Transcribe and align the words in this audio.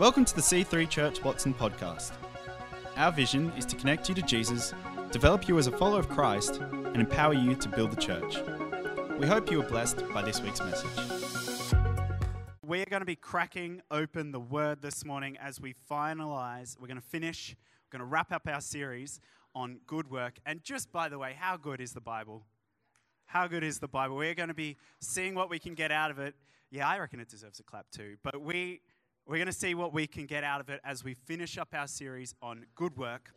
Welcome 0.00 0.24
to 0.24 0.34
the 0.34 0.40
C3 0.40 0.88
Church 0.88 1.22
Watson 1.22 1.52
podcast. 1.52 2.12
Our 2.96 3.12
vision 3.12 3.52
is 3.58 3.66
to 3.66 3.76
connect 3.76 4.08
you 4.08 4.14
to 4.14 4.22
Jesus, 4.22 4.72
develop 5.10 5.46
you 5.46 5.58
as 5.58 5.66
a 5.66 5.72
follower 5.72 5.98
of 6.00 6.08
Christ, 6.08 6.56
and 6.56 6.96
empower 6.96 7.34
you 7.34 7.54
to 7.56 7.68
build 7.68 7.90
the 7.90 8.00
church. 8.00 8.38
We 9.18 9.26
hope 9.26 9.50
you 9.50 9.60
are 9.60 9.68
blessed 9.68 10.02
by 10.14 10.22
this 10.22 10.40
week's 10.40 10.60
message. 10.60 10.88
We're 12.64 12.86
going 12.86 13.02
to 13.02 13.04
be 13.04 13.14
cracking 13.14 13.82
open 13.90 14.32
the 14.32 14.40
word 14.40 14.80
this 14.80 15.04
morning 15.04 15.36
as 15.36 15.60
we 15.60 15.74
finalize. 15.90 16.80
We're 16.80 16.88
going 16.88 16.96
to 16.96 17.06
finish, 17.06 17.54
we're 17.84 17.98
going 17.98 18.08
to 18.08 18.10
wrap 18.10 18.32
up 18.32 18.48
our 18.48 18.62
series 18.62 19.20
on 19.54 19.80
good 19.86 20.10
work. 20.10 20.38
And 20.46 20.64
just 20.64 20.90
by 20.90 21.10
the 21.10 21.18
way, 21.18 21.36
how 21.38 21.58
good 21.58 21.78
is 21.78 21.92
the 21.92 22.00
Bible? 22.00 22.46
How 23.26 23.46
good 23.48 23.62
is 23.62 23.80
the 23.80 23.88
Bible? 23.88 24.16
We're 24.16 24.32
going 24.32 24.48
to 24.48 24.54
be 24.54 24.78
seeing 24.98 25.34
what 25.34 25.50
we 25.50 25.58
can 25.58 25.74
get 25.74 25.92
out 25.92 26.10
of 26.10 26.18
it. 26.18 26.36
Yeah, 26.70 26.88
I 26.88 26.98
reckon 26.98 27.20
it 27.20 27.28
deserves 27.28 27.60
a 27.60 27.64
clap 27.64 27.90
too. 27.90 28.16
But 28.22 28.40
we 28.40 28.80
we're 29.30 29.36
going 29.36 29.46
to 29.46 29.52
see 29.52 29.76
what 29.76 29.94
we 29.94 30.08
can 30.08 30.26
get 30.26 30.42
out 30.42 30.60
of 30.60 30.68
it 30.70 30.80
as 30.82 31.04
we 31.04 31.14
finish 31.14 31.56
up 31.56 31.68
our 31.72 31.86
series 31.86 32.34
on 32.42 32.66
good 32.74 32.96
work. 32.96 33.30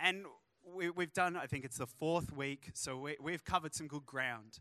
And 0.00 0.24
we, 0.66 0.86
have 0.86 1.12
done, 1.12 1.36
I 1.36 1.46
think 1.46 1.64
it's 1.64 1.78
the 1.78 1.86
fourth 1.86 2.32
week, 2.32 2.70
so 2.74 2.98
we, 2.98 3.16
we've 3.22 3.44
covered 3.44 3.76
some 3.76 3.86
good 3.86 4.04
ground. 4.04 4.58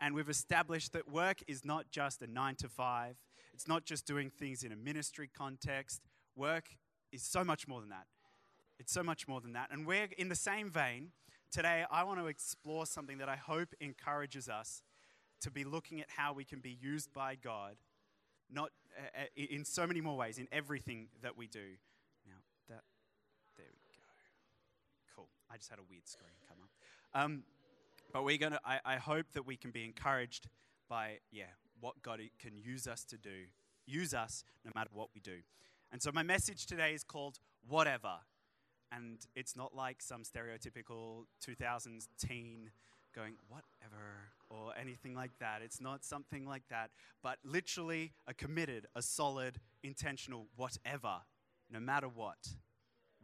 And 0.00 0.14
we've 0.14 0.28
established 0.28 0.92
that 0.92 1.10
work 1.10 1.38
is 1.48 1.64
not 1.64 1.90
just 1.90 2.22
a 2.22 2.28
nine 2.28 2.54
to 2.60 2.68
five, 2.68 3.16
it's 3.52 3.66
not 3.66 3.84
just 3.84 4.06
doing 4.06 4.30
things 4.30 4.62
in 4.62 4.70
a 4.70 4.76
ministry 4.76 5.28
context. 5.36 6.02
Work 6.36 6.68
is 7.10 7.24
so 7.24 7.42
much 7.42 7.66
more 7.66 7.80
than 7.80 7.88
that. 7.88 8.06
It's 8.78 8.92
so 8.92 9.02
much 9.02 9.26
more 9.26 9.40
than 9.40 9.54
that. 9.54 9.70
And 9.72 9.84
we're 9.84 10.06
in 10.16 10.28
the 10.28 10.36
same 10.36 10.70
vein. 10.70 11.10
Today, 11.50 11.84
I 11.90 12.04
want 12.04 12.20
to 12.20 12.28
explore 12.28 12.86
something 12.86 13.18
that 13.18 13.28
I 13.28 13.34
hope 13.34 13.70
encourages 13.80 14.48
us 14.48 14.84
to 15.40 15.50
be 15.50 15.64
looking 15.64 16.00
at 16.00 16.06
how 16.16 16.32
we 16.32 16.44
can 16.44 16.60
be 16.60 16.78
used 16.80 17.12
by 17.12 17.34
God, 17.34 17.74
not 18.50 18.70
uh, 18.98 19.24
in 19.36 19.64
so 19.64 19.86
many 19.86 20.00
more 20.00 20.16
ways, 20.16 20.38
in 20.38 20.48
everything 20.52 21.08
that 21.22 21.36
we 21.36 21.46
do. 21.46 21.76
Now, 22.26 22.34
that, 22.68 22.82
there 23.56 23.66
we 23.72 23.92
go. 23.94 24.02
Cool. 25.14 25.28
I 25.50 25.56
just 25.56 25.70
had 25.70 25.78
a 25.78 25.86
weird 25.88 26.06
screen 26.06 26.32
come 26.48 26.58
up. 26.62 27.22
Um, 27.22 27.42
but 28.12 28.24
we're 28.24 28.38
going 28.38 28.52
to, 28.52 28.60
I 28.64 28.96
hope 28.96 29.26
that 29.34 29.46
we 29.46 29.56
can 29.56 29.70
be 29.72 29.84
encouraged 29.84 30.48
by, 30.88 31.18
yeah, 31.30 31.52
what 31.80 32.00
God 32.02 32.20
can 32.38 32.56
use 32.56 32.86
us 32.86 33.04
to 33.04 33.18
do, 33.18 33.46
use 33.86 34.14
us 34.14 34.44
no 34.64 34.70
matter 34.74 34.90
what 34.92 35.08
we 35.14 35.20
do. 35.20 35.38
And 35.92 36.02
so 36.02 36.10
my 36.12 36.22
message 36.22 36.66
today 36.66 36.94
is 36.94 37.04
called 37.04 37.38
Whatever. 37.68 38.18
And 38.92 39.18
it's 39.34 39.56
not 39.56 39.74
like 39.74 40.00
some 40.00 40.22
stereotypical 40.22 41.24
2000s 41.44 42.06
teen 42.18 42.70
going, 43.14 43.34
whatever, 43.48 44.30
or 44.48 44.72
anything 44.80 45.14
like 45.14 45.32
that. 45.40 45.60
It's 45.62 45.80
not 45.80 46.04
something 46.04 46.46
like 46.46 46.62
that, 46.70 46.90
but 47.22 47.38
literally 47.44 48.12
a 48.26 48.34
committed, 48.34 48.86
a 48.94 49.02
solid, 49.02 49.58
intentional 49.82 50.46
whatever, 50.56 51.18
no 51.70 51.80
matter 51.80 52.08
what, 52.08 52.48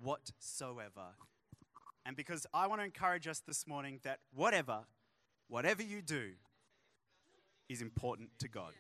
whatsoever. 0.01 1.17
And 2.05 2.17
because 2.17 2.47
I 2.53 2.67
want 2.67 2.81
to 2.81 2.85
encourage 2.85 3.29
us 3.29 3.41
this 3.41 3.67
morning 3.67 4.01
that 4.03 4.19
whatever, 4.35 4.81
whatever 5.49 5.83
you 5.83 6.03
do, 6.03 6.33
is 7.69 7.81
important 7.81 8.29
to 8.39 8.49
God. 8.49 8.73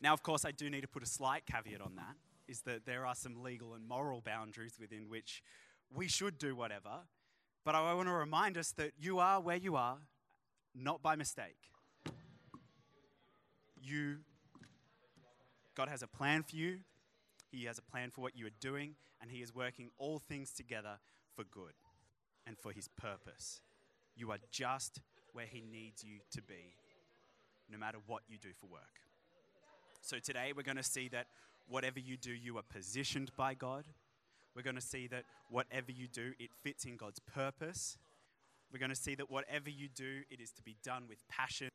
Now, 0.00 0.12
of 0.12 0.22
course, 0.22 0.44
I 0.44 0.50
do 0.50 0.68
need 0.68 0.80
to 0.80 0.88
put 0.88 1.02
a 1.02 1.06
slight 1.06 1.44
caveat 1.46 1.80
on 1.80 1.94
that 1.96 2.16
is 2.48 2.62
that 2.62 2.84
there 2.84 3.06
are 3.06 3.14
some 3.14 3.42
legal 3.42 3.74
and 3.74 3.86
moral 3.86 4.20
boundaries 4.20 4.76
within 4.80 5.08
which 5.08 5.42
we 5.94 6.08
should 6.08 6.36
do 6.36 6.56
whatever. 6.56 7.06
But 7.64 7.76
I 7.76 7.94
want 7.94 8.08
to 8.08 8.12
remind 8.12 8.58
us 8.58 8.72
that 8.72 8.92
you 8.98 9.20
are 9.20 9.40
where 9.40 9.56
you 9.56 9.76
are, 9.76 9.98
not 10.74 11.02
by 11.02 11.16
mistake. 11.16 11.56
You, 13.82 14.18
God 15.74 15.88
has 15.88 16.02
a 16.02 16.06
plan 16.06 16.42
for 16.42 16.56
you, 16.56 16.80
He 17.50 17.64
has 17.64 17.78
a 17.78 17.82
plan 17.82 18.10
for 18.10 18.20
what 18.20 18.36
you 18.36 18.46
are 18.46 18.56
doing, 18.60 18.94
and 19.20 19.30
He 19.30 19.38
is 19.38 19.54
working 19.54 19.90
all 19.98 20.18
things 20.18 20.52
together 20.52 20.98
for 21.34 21.44
good 21.44 21.74
and 22.46 22.58
for 22.58 22.72
His 22.72 22.88
purpose. 22.88 23.60
You 24.16 24.30
are 24.30 24.38
just 24.50 25.00
where 25.32 25.46
He 25.46 25.62
needs 25.62 26.04
you 26.04 26.18
to 26.32 26.42
be, 26.42 26.74
no 27.70 27.78
matter 27.78 27.98
what 28.06 28.22
you 28.28 28.38
do 28.38 28.50
for 28.60 28.66
work. 28.66 29.00
So 30.02 30.18
today 30.18 30.52
we're 30.56 30.62
going 30.62 30.76
to 30.76 30.82
see 30.82 31.08
that 31.08 31.26
whatever 31.68 32.00
you 32.00 32.16
do, 32.16 32.32
you 32.32 32.58
are 32.58 32.62
positioned 32.62 33.30
by 33.36 33.54
God 33.54 33.84
we're 34.54 34.62
going 34.62 34.76
to 34.76 34.82
see 34.82 35.06
that 35.08 35.24
whatever 35.48 35.92
you 35.92 36.08
do, 36.08 36.32
it 36.38 36.50
fits 36.62 36.84
in 36.84 36.96
God's 36.96 37.20
purpose. 37.20 37.96
We're 38.72 38.78
going 38.78 38.90
to 38.90 38.96
see 38.96 39.14
that 39.16 39.30
whatever 39.30 39.68
you 39.68 39.88
do, 39.88 40.22
it 40.30 40.40
is 40.40 40.50
to 40.52 40.62
be 40.62 40.76
done 40.84 41.04
with 41.08 41.26
passion. 41.28 41.70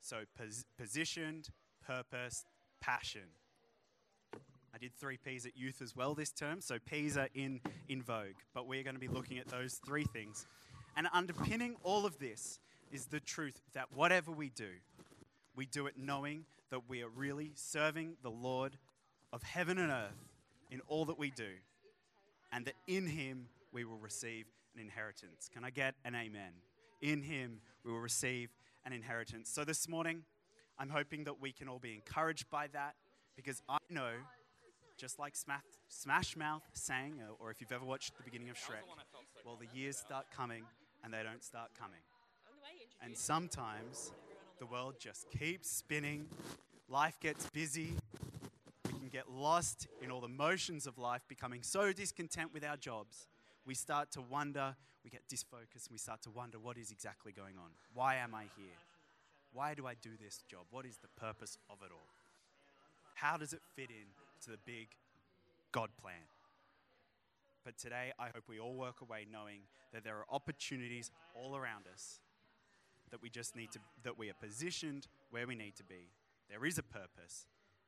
So, 0.00 0.18
pos- 0.36 0.64
positioned, 0.78 1.48
purpose, 1.86 2.44
passion. 2.80 3.28
I 4.34 4.78
did 4.78 4.94
three 4.94 5.16
P's 5.16 5.46
at 5.46 5.56
youth 5.56 5.80
as 5.80 5.96
well 5.96 6.14
this 6.14 6.30
term, 6.30 6.60
so 6.60 6.76
P's 6.84 7.16
are 7.16 7.28
in, 7.34 7.60
in 7.88 8.02
vogue. 8.02 8.36
But 8.52 8.66
we're 8.66 8.82
going 8.82 8.94
to 8.94 9.00
be 9.00 9.08
looking 9.08 9.38
at 9.38 9.48
those 9.48 9.80
three 9.86 10.04
things. 10.04 10.46
And 10.96 11.08
underpinning 11.12 11.76
all 11.82 12.04
of 12.04 12.18
this 12.18 12.60
is 12.92 13.06
the 13.06 13.20
truth 13.20 13.58
that 13.72 13.86
whatever 13.94 14.30
we 14.30 14.50
do, 14.50 14.68
we 15.54 15.64
do 15.66 15.86
it 15.86 15.94
knowing 15.96 16.44
that 16.70 16.88
we 16.88 17.02
are 17.02 17.08
really 17.08 17.52
serving 17.54 18.16
the 18.22 18.30
Lord 18.30 18.76
of 19.32 19.42
heaven 19.42 19.78
and 19.78 19.90
earth 19.90 20.28
in 20.70 20.80
all 20.88 21.06
that 21.06 21.18
we 21.18 21.30
do 21.30 21.48
and 22.52 22.64
that 22.66 22.74
in 22.86 23.06
him 23.06 23.46
we 23.72 23.84
will 23.84 23.98
receive 23.98 24.46
an 24.76 24.82
inheritance. 24.82 25.48
Can 25.52 25.64
I 25.64 25.70
get 25.70 25.94
an 26.04 26.14
amen? 26.14 26.52
In 27.00 27.22
him 27.22 27.60
we 27.84 27.92
will 27.92 28.00
receive 28.00 28.50
an 28.84 28.92
inheritance. 28.92 29.50
So 29.50 29.64
this 29.64 29.88
morning, 29.88 30.22
I'm 30.78 30.90
hoping 30.90 31.24
that 31.24 31.40
we 31.40 31.52
can 31.52 31.68
all 31.68 31.78
be 31.78 31.94
encouraged 31.94 32.50
by 32.50 32.66
that 32.68 32.94
because 33.36 33.62
I 33.68 33.78
know, 33.90 34.12
just 34.98 35.18
like 35.18 35.34
Smash 35.88 36.36
Mouth 36.36 36.62
sang, 36.74 37.20
uh, 37.20 37.32
or 37.38 37.50
if 37.50 37.60
you've 37.60 37.72
ever 37.72 37.84
watched 37.84 38.16
the 38.16 38.22
beginning 38.22 38.50
of 38.50 38.56
Shrek, 38.56 38.84
well, 39.44 39.58
the 39.58 39.78
years 39.78 39.96
start 39.96 40.26
coming 40.34 40.64
and 41.04 41.12
they 41.12 41.22
don't 41.22 41.44
start 41.44 41.70
coming. 41.78 42.00
And 43.02 43.16
sometimes 43.16 44.12
the 44.58 44.66
world 44.66 44.94
just 44.98 45.30
keeps 45.30 45.70
spinning, 45.70 46.26
life 46.88 47.18
gets 47.20 47.46
busy, 47.50 47.92
we 48.92 48.98
can 48.98 49.08
get 49.08 49.30
lost 49.30 49.86
in 50.02 50.10
all 50.10 50.20
the 50.20 50.28
motions 50.28 50.86
of 50.86 50.98
life, 50.98 51.22
becoming 51.28 51.62
so 51.62 51.92
discontent 51.92 52.52
with 52.52 52.64
our 52.64 52.76
jobs, 52.76 53.28
we 53.66 53.74
start 53.74 54.12
to 54.12 54.20
wonder, 54.20 54.76
we 55.04 55.10
get 55.10 55.22
disfocused, 55.28 55.88
and 55.88 55.92
we 55.92 55.98
start 55.98 56.22
to 56.22 56.30
wonder 56.30 56.58
what 56.58 56.78
is 56.78 56.90
exactly 56.90 57.32
going 57.32 57.58
on? 57.58 57.70
Why 57.92 58.16
am 58.16 58.34
I 58.34 58.44
here? 58.56 58.78
Why 59.52 59.74
do 59.74 59.86
I 59.86 59.94
do 59.94 60.10
this 60.22 60.42
job? 60.48 60.66
What 60.70 60.86
is 60.86 60.98
the 60.98 61.08
purpose 61.20 61.58
of 61.68 61.78
it 61.84 61.90
all? 61.90 62.08
How 63.14 63.36
does 63.36 63.52
it 63.52 63.60
fit 63.74 63.90
in 63.90 64.06
to 64.44 64.50
the 64.50 64.58
big 64.64 64.88
God 65.72 65.90
plan? 66.00 66.28
But 67.64 67.78
today, 67.78 68.12
I 68.18 68.26
hope 68.26 68.44
we 68.48 68.60
all 68.60 68.74
work 68.74 69.00
away 69.00 69.26
knowing 69.30 69.62
that 69.92 70.04
there 70.04 70.16
are 70.16 70.26
opportunities 70.30 71.10
all 71.34 71.56
around 71.56 71.86
us 71.92 72.20
that 73.10 73.22
we 73.22 73.30
just 73.30 73.56
need 73.56 73.72
to, 73.72 73.80
that 74.04 74.18
we 74.18 74.30
are 74.30 74.38
positioned 74.40 75.08
where 75.30 75.46
we 75.46 75.56
need 75.56 75.74
to 75.76 75.84
be. 75.84 76.10
There 76.48 76.64
is 76.64 76.78
a 76.78 76.82
purpose, 76.82 77.46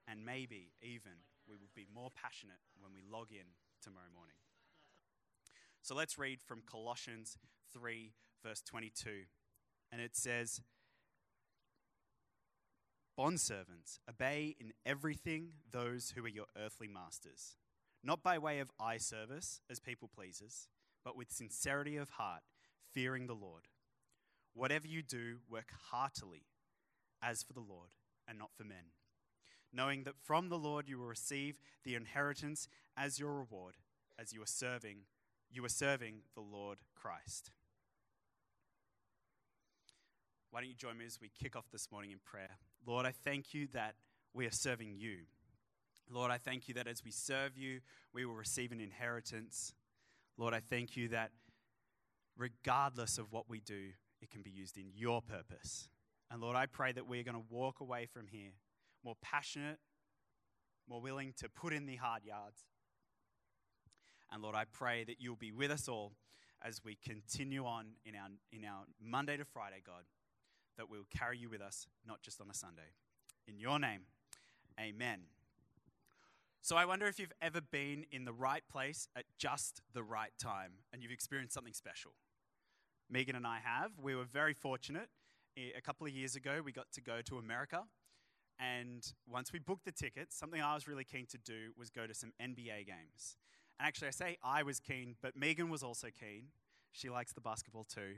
and 0.08 0.24
maybe 0.24 0.72
even 0.82 1.12
we 1.48 1.54
will 1.54 1.70
be 1.76 1.86
more 1.94 2.10
passionate 2.10 2.58
when 2.80 2.92
we 2.92 3.02
log 3.08 3.28
in 3.30 3.46
tomorrow 3.82 4.10
morning. 4.14 4.34
So 5.88 5.94
let's 5.94 6.18
read 6.18 6.42
from 6.42 6.60
Colossians 6.70 7.38
3, 7.72 8.12
verse 8.44 8.60
22. 8.60 9.22
And 9.90 10.02
it 10.02 10.14
says, 10.14 10.60
Bondservants, 13.18 13.98
obey 14.06 14.54
in 14.60 14.74
everything 14.84 15.52
those 15.70 16.12
who 16.14 16.22
are 16.26 16.28
your 16.28 16.44
earthly 16.62 16.88
masters, 16.88 17.56
not 18.04 18.22
by 18.22 18.36
way 18.36 18.58
of 18.58 18.70
eye 18.78 18.98
service 18.98 19.62
as 19.70 19.80
people 19.80 20.10
pleasers, 20.14 20.68
but 21.06 21.16
with 21.16 21.32
sincerity 21.32 21.96
of 21.96 22.10
heart, 22.10 22.42
fearing 22.92 23.26
the 23.26 23.32
Lord. 23.32 23.68
Whatever 24.52 24.86
you 24.86 25.02
do, 25.02 25.38
work 25.48 25.72
heartily, 25.90 26.42
as 27.22 27.42
for 27.42 27.54
the 27.54 27.60
Lord 27.60 27.94
and 28.28 28.38
not 28.38 28.50
for 28.54 28.64
men 28.64 28.92
knowing 29.70 30.04
that 30.04 30.14
from 30.22 30.48
the 30.48 30.58
Lord 30.58 30.88
you 30.88 30.98
will 30.98 31.06
receive 31.06 31.58
the 31.84 31.94
inheritance 31.94 32.68
as 32.96 33.18
your 33.18 33.34
reward, 33.34 33.74
as 34.18 34.32
you 34.32 34.42
are 34.42 34.46
serving, 34.46 35.00
you 35.50 35.64
are 35.64 35.68
serving 35.68 36.20
the 36.34 36.40
Lord 36.40 36.78
Christ. 36.94 37.50
Why 40.50 40.60
don't 40.60 40.68
you 40.68 40.74
join 40.74 40.98
me 40.98 41.04
as 41.06 41.20
we 41.20 41.30
kick 41.42 41.56
off 41.56 41.66
this 41.70 41.90
morning 41.92 42.10
in 42.10 42.18
prayer? 42.24 42.58
Lord, 42.86 43.06
I 43.06 43.12
thank 43.12 43.52
you 43.54 43.68
that 43.72 43.94
we 44.32 44.46
are 44.46 44.52
serving 44.52 44.94
you. 44.96 45.18
Lord, 46.10 46.30
I 46.30 46.38
thank 46.38 46.68
you 46.68 46.74
that 46.74 46.86
as 46.86 47.04
we 47.04 47.10
serve 47.10 47.56
you, 47.56 47.80
we 48.14 48.24
will 48.24 48.34
receive 48.34 48.72
an 48.72 48.80
inheritance. 48.80 49.74
Lord, 50.38 50.54
I 50.54 50.60
thank 50.60 50.96
you 50.96 51.08
that 51.08 51.32
regardless 52.36 53.18
of 53.18 53.30
what 53.30 53.48
we 53.48 53.60
do, 53.60 53.90
it 54.22 54.30
can 54.30 54.42
be 54.42 54.50
used 54.50 54.78
in 54.78 54.90
your 54.94 55.20
purpose. 55.20 55.88
And 56.30 56.40
Lord, 56.40 56.56
I 56.56 56.66
pray 56.66 56.92
that 56.92 57.06
we're 57.06 57.24
going 57.24 57.34
to 57.34 57.44
walk 57.50 57.80
away 57.80 58.06
from 58.06 58.26
here 58.26 58.52
more 59.04 59.16
passionate, 59.22 59.78
more 60.88 61.00
willing 61.00 61.32
to 61.38 61.48
put 61.48 61.72
in 61.72 61.86
the 61.86 61.96
hard 61.96 62.24
yards. 62.24 62.64
And 64.32 64.42
Lord, 64.42 64.54
I 64.54 64.64
pray 64.70 65.04
that 65.04 65.16
you'll 65.18 65.36
be 65.36 65.52
with 65.52 65.70
us 65.70 65.88
all 65.88 66.12
as 66.62 66.82
we 66.84 66.96
continue 66.96 67.64
on 67.64 67.86
in 68.04 68.14
our, 68.14 68.28
in 68.52 68.64
our 68.64 68.84
Monday 69.00 69.36
to 69.36 69.44
Friday, 69.44 69.82
God, 69.84 70.04
that 70.76 70.90
we'll 70.90 71.06
carry 71.16 71.38
you 71.38 71.48
with 71.48 71.60
us, 71.60 71.86
not 72.06 72.22
just 72.22 72.40
on 72.40 72.50
a 72.50 72.54
Sunday. 72.54 72.94
In 73.46 73.58
your 73.58 73.78
name, 73.78 74.02
amen. 74.78 75.20
So 76.60 76.76
I 76.76 76.84
wonder 76.84 77.06
if 77.06 77.18
you've 77.18 77.32
ever 77.40 77.60
been 77.60 78.04
in 78.10 78.24
the 78.24 78.32
right 78.32 78.62
place 78.70 79.08
at 79.16 79.24
just 79.38 79.80
the 79.94 80.02
right 80.02 80.32
time 80.38 80.72
and 80.92 81.02
you've 81.02 81.12
experienced 81.12 81.54
something 81.54 81.72
special. 81.72 82.12
Megan 83.10 83.36
and 83.36 83.46
I 83.46 83.60
have. 83.64 83.92
We 84.00 84.14
were 84.14 84.24
very 84.24 84.52
fortunate. 84.52 85.08
A 85.56 85.80
couple 85.80 86.06
of 86.06 86.12
years 86.12 86.36
ago, 86.36 86.60
we 86.62 86.72
got 86.72 86.92
to 86.92 87.00
go 87.00 87.20
to 87.22 87.38
America. 87.38 87.84
And 88.60 89.02
once 89.26 89.52
we 89.52 89.60
booked 89.60 89.84
the 89.84 89.92
tickets, 89.92 90.36
something 90.36 90.60
I 90.60 90.74
was 90.74 90.86
really 90.86 91.04
keen 91.04 91.26
to 91.30 91.38
do 91.38 91.70
was 91.76 91.90
go 91.90 92.06
to 92.06 92.14
some 92.14 92.32
NBA 92.42 92.86
games. 92.86 93.36
And 93.78 93.86
actually, 93.86 94.08
I 94.08 94.12
say 94.12 94.36
I 94.42 94.62
was 94.62 94.80
keen, 94.80 95.16
but 95.22 95.36
Megan 95.36 95.70
was 95.70 95.82
also 95.82 96.08
keen. 96.08 96.48
She 96.92 97.08
likes 97.10 97.32
the 97.32 97.40
basketball 97.40 97.84
too. 97.84 98.16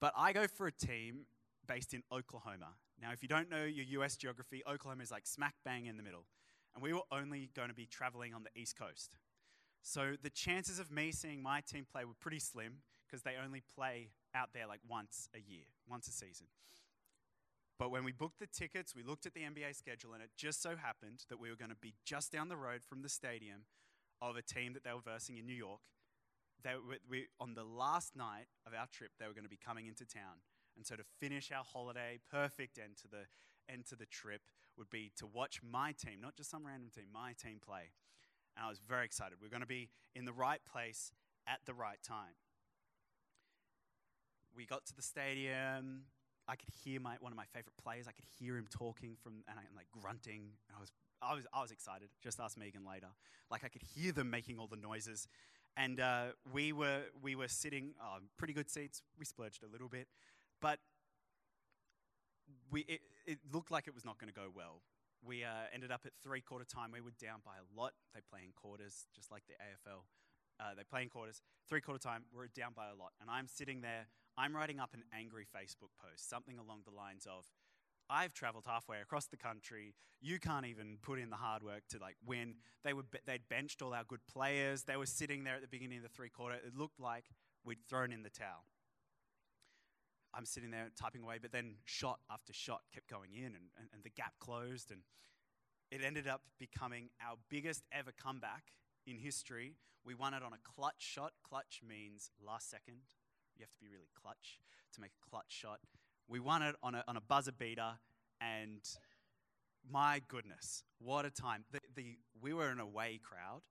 But 0.00 0.12
I 0.16 0.32
go 0.32 0.46
for 0.46 0.66
a 0.66 0.72
team 0.72 1.26
based 1.66 1.94
in 1.94 2.02
Oklahoma. 2.12 2.74
Now, 3.00 3.12
if 3.12 3.22
you 3.22 3.28
don't 3.28 3.50
know 3.50 3.64
your 3.64 4.02
US 4.02 4.16
geography, 4.16 4.62
Oklahoma 4.66 5.02
is 5.02 5.10
like 5.10 5.26
smack 5.26 5.54
bang 5.64 5.86
in 5.86 5.96
the 5.96 6.02
middle. 6.02 6.24
And 6.74 6.82
we 6.82 6.92
were 6.92 7.02
only 7.10 7.50
going 7.54 7.68
to 7.68 7.74
be 7.74 7.86
traveling 7.86 8.34
on 8.34 8.42
the 8.44 8.60
East 8.60 8.78
Coast. 8.78 9.16
So 9.82 10.14
the 10.22 10.30
chances 10.30 10.78
of 10.78 10.90
me 10.90 11.12
seeing 11.12 11.42
my 11.42 11.60
team 11.60 11.86
play 11.90 12.04
were 12.04 12.14
pretty 12.20 12.40
slim 12.40 12.82
because 13.06 13.22
they 13.22 13.34
only 13.42 13.62
play 13.74 14.10
out 14.34 14.50
there 14.52 14.66
like 14.66 14.80
once 14.88 15.28
a 15.34 15.38
year, 15.38 15.64
once 15.88 16.08
a 16.08 16.12
season. 16.12 16.46
But 17.78 17.90
when 17.90 18.04
we 18.04 18.12
booked 18.12 18.40
the 18.40 18.46
tickets, 18.46 18.94
we 18.94 19.04
looked 19.04 19.24
at 19.24 19.34
the 19.34 19.42
NBA 19.42 19.76
schedule, 19.76 20.12
and 20.12 20.22
it 20.22 20.30
just 20.36 20.60
so 20.60 20.74
happened 20.76 21.24
that 21.28 21.38
we 21.38 21.48
were 21.48 21.56
going 21.56 21.70
to 21.70 21.76
be 21.76 21.94
just 22.04 22.32
down 22.32 22.48
the 22.48 22.56
road 22.56 22.82
from 22.82 23.02
the 23.02 23.08
stadium 23.08 23.62
of 24.20 24.36
a 24.36 24.42
team 24.42 24.72
that 24.74 24.84
they 24.84 24.92
were 24.92 25.04
versing 25.04 25.38
in 25.38 25.46
New 25.46 25.54
York. 25.54 25.80
They 26.62 26.74
were, 26.74 26.96
we, 27.08 27.26
on 27.40 27.54
the 27.54 27.64
last 27.64 28.16
night 28.16 28.46
of 28.66 28.72
our 28.74 28.86
trip, 28.92 29.12
they 29.18 29.26
were 29.26 29.34
going 29.34 29.44
to 29.44 29.50
be 29.50 29.58
coming 29.58 29.86
into 29.86 30.04
town. 30.04 30.42
And 30.76 30.86
so 30.86 30.96
to 30.96 31.04
finish 31.20 31.50
our 31.52 31.64
holiday, 31.64 32.18
perfect 32.30 32.78
end 32.78 32.96
to 33.02 33.08
the 33.08 33.26
end 33.72 33.86
to 33.86 33.96
the 33.96 34.06
trip 34.06 34.42
would 34.76 34.90
be 34.90 35.12
to 35.16 35.26
watch 35.26 35.60
my 35.62 35.92
team, 35.92 36.20
not 36.22 36.36
just 36.36 36.50
some 36.50 36.66
random 36.66 36.90
team, 36.94 37.06
my 37.12 37.32
team 37.32 37.58
play. 37.64 37.92
And 38.56 38.64
I 38.64 38.68
was 38.68 38.78
very 38.78 39.04
excited. 39.04 39.38
We 39.40 39.46
we're 39.46 39.50
going 39.50 39.62
to 39.62 39.66
be 39.66 39.90
in 40.14 40.24
the 40.24 40.32
right 40.32 40.60
place 40.64 41.12
at 41.46 41.60
the 41.66 41.74
right 41.74 41.98
time. 42.02 42.34
We 44.56 44.66
got 44.66 44.86
to 44.86 44.96
the 44.96 45.02
stadium. 45.02 46.04
I 46.48 46.56
could 46.56 46.70
hear 46.82 46.98
my, 46.98 47.16
one 47.20 47.32
of 47.32 47.36
my 47.36 47.44
favorite 47.52 47.76
players. 47.82 48.06
I 48.08 48.12
could 48.12 48.24
hear 48.38 48.56
him 48.56 48.66
talking 48.70 49.16
from 49.22 49.44
and 49.48 49.58
I, 49.58 49.62
like 49.76 49.86
grunting. 49.92 50.54
And 50.68 50.76
I 50.76 50.80
was, 50.80 50.90
I 51.22 51.34
was, 51.34 51.44
I 51.52 51.60
was 51.62 51.70
excited. 51.70 52.08
Just 52.22 52.40
ask 52.40 52.56
Megan 52.56 52.84
later. 52.84 53.08
Like 53.50 53.64
I 53.64 53.68
could 53.68 53.82
hear 53.82 54.12
them 54.12 54.30
making 54.30 54.58
all 54.58 54.66
the 54.66 54.76
noises, 54.76 55.26
and 55.76 56.00
uh, 56.00 56.26
we 56.52 56.72
were 56.72 57.02
we 57.22 57.34
were 57.34 57.48
sitting 57.48 57.94
uh, 58.00 58.18
pretty 58.36 58.52
good 58.52 58.70
seats. 58.70 59.02
We 59.18 59.24
splurged 59.24 59.62
a 59.62 59.68
little 59.72 59.88
bit, 59.88 60.06
but 60.60 60.78
we, 62.70 62.80
it, 62.82 63.00
it 63.26 63.38
looked 63.52 63.70
like 63.70 63.88
it 63.88 63.94
was 63.94 64.04
not 64.04 64.18
going 64.18 64.32
to 64.32 64.38
go 64.38 64.48
well. 64.54 64.82
We 65.24 65.44
uh, 65.44 65.72
ended 65.72 65.90
up 65.90 66.02
at 66.06 66.12
three 66.22 66.40
quarter 66.40 66.64
time. 66.64 66.90
We 66.92 67.00
were 67.00 67.16
down 67.20 67.40
by 67.44 67.56
a 67.56 67.80
lot. 67.80 67.92
They 68.14 68.20
play 68.30 68.40
in 68.44 68.52
quarters, 68.52 69.06
just 69.14 69.30
like 69.30 69.42
the 69.46 69.54
AFL. 69.54 70.04
Uh, 70.60 70.74
they 70.76 70.82
play 70.82 71.02
in 71.02 71.08
quarters. 71.08 71.42
Three 71.68 71.80
quarter 71.80 72.00
time, 72.00 72.24
we're 72.34 72.48
down 72.48 72.72
by 72.74 72.88
a 72.90 72.94
lot. 72.94 73.12
And 73.20 73.30
I'm 73.30 73.46
sitting 73.46 73.80
there, 73.80 74.06
I'm 74.36 74.54
writing 74.54 74.80
up 74.80 74.90
an 74.94 75.04
angry 75.14 75.46
Facebook 75.46 75.94
post, 76.02 76.28
something 76.28 76.58
along 76.58 76.82
the 76.84 76.94
lines 76.94 77.26
of, 77.30 77.46
I've 78.10 78.32
traveled 78.32 78.64
halfway 78.66 79.00
across 79.00 79.26
the 79.26 79.36
country. 79.36 79.94
You 80.20 80.38
can't 80.38 80.66
even 80.66 80.98
put 81.02 81.18
in 81.18 81.30
the 81.30 81.36
hard 81.36 81.62
work 81.62 81.82
to 81.90 81.98
like 81.98 82.16
win. 82.26 82.54
They 82.84 82.92
were 82.92 83.04
they'd 83.26 83.48
benched 83.48 83.82
all 83.82 83.94
our 83.94 84.04
good 84.04 84.26
players. 84.26 84.84
They 84.84 84.96
were 84.96 85.06
sitting 85.06 85.44
there 85.44 85.56
at 85.56 85.62
the 85.62 85.68
beginning 85.68 85.98
of 85.98 86.04
the 86.04 86.08
three 86.08 86.30
quarter. 86.30 86.56
It 86.56 86.76
looked 86.76 86.98
like 86.98 87.24
we'd 87.64 87.78
thrown 87.88 88.12
in 88.12 88.22
the 88.22 88.30
towel. 88.30 88.64
I'm 90.34 90.44
sitting 90.44 90.70
there 90.70 90.90
typing 90.98 91.22
away, 91.22 91.38
but 91.40 91.52
then 91.52 91.76
shot 91.84 92.20
after 92.30 92.52
shot 92.52 92.82
kept 92.92 93.08
going 93.08 93.32
in, 93.34 93.46
and, 93.46 93.70
and, 93.78 93.88
and 93.92 94.04
the 94.04 94.10
gap 94.10 94.34
closed, 94.40 94.90
and 94.90 95.00
it 95.90 96.02
ended 96.04 96.28
up 96.28 96.42
becoming 96.58 97.08
our 97.26 97.36
biggest 97.48 97.84
ever 97.92 98.12
comeback 98.12 98.72
in 99.06 99.18
history. 99.18 99.74
We 100.04 100.14
won 100.14 100.34
it 100.34 100.42
on 100.42 100.52
a 100.52 100.58
clutch 100.62 101.00
shot. 101.00 101.32
Clutch 101.48 101.80
means 101.86 102.30
last 102.44 102.70
second. 102.70 103.00
You 103.56 103.62
have 103.64 103.72
to 103.72 103.80
be 103.80 103.88
really 103.88 104.08
clutch 104.14 104.60
to 104.94 105.00
make 105.00 105.12
a 105.12 105.30
clutch 105.30 105.50
shot. 105.50 105.80
We 106.28 106.40
won 106.40 106.62
it 106.62 106.76
on 106.82 106.94
a, 106.94 107.02
on 107.08 107.16
a 107.16 107.20
buzzer 107.22 107.52
beater, 107.52 107.92
and 108.40 108.82
my 109.90 110.20
goodness, 110.28 110.84
what 110.98 111.24
a 111.24 111.30
time. 111.30 111.64
The, 111.72 111.80
the, 111.96 112.18
we 112.40 112.52
were 112.52 112.68
an 112.68 112.80
away 112.80 113.18
crowd, 113.22 113.62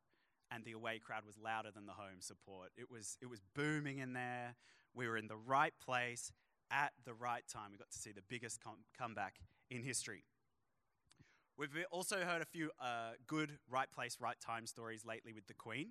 and 0.52 0.66
the 0.66 0.72
away 0.72 1.00
crowd 1.00 1.24
was 1.26 1.36
louder 1.38 1.70
than 1.74 1.86
the 1.86 1.94
home 1.94 2.20
support. 2.20 2.70
It 2.76 2.90
was, 2.90 3.18
it 3.22 3.30
was 3.30 3.42
booming 3.56 4.00
in 4.00 4.14
there. 4.14 4.56
We 4.96 5.08
were 5.08 5.18
in 5.18 5.28
the 5.28 5.38
right 5.38 5.74
place, 5.86 6.32
at 6.72 6.94
the 7.06 7.14
right 7.14 7.44
time. 7.48 7.72
We 7.72 7.78
got 7.78 7.92
to 7.92 7.98
see 7.98 8.12
the 8.12 8.24
biggest 8.28 8.62
com- 8.62 8.84
comeback 8.98 9.36
in 9.70 9.84
history. 9.84 10.24
We've 11.58 11.70
also 11.92 12.18
heard 12.18 12.42
a 12.42 12.46
few 12.46 12.72
uh, 12.80 13.14
good 13.26 13.58
right 13.70 13.92
place, 13.92 14.18
right 14.20 14.40
time 14.40 14.68
stories 14.68 15.06
lately 15.06 15.34
with 15.34 15.48
the 15.48 15.54
Queen. 15.54 15.90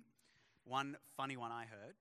One 0.65 0.97
funny 1.15 1.37
one 1.37 1.51
I 1.51 1.65
heard, 1.65 1.95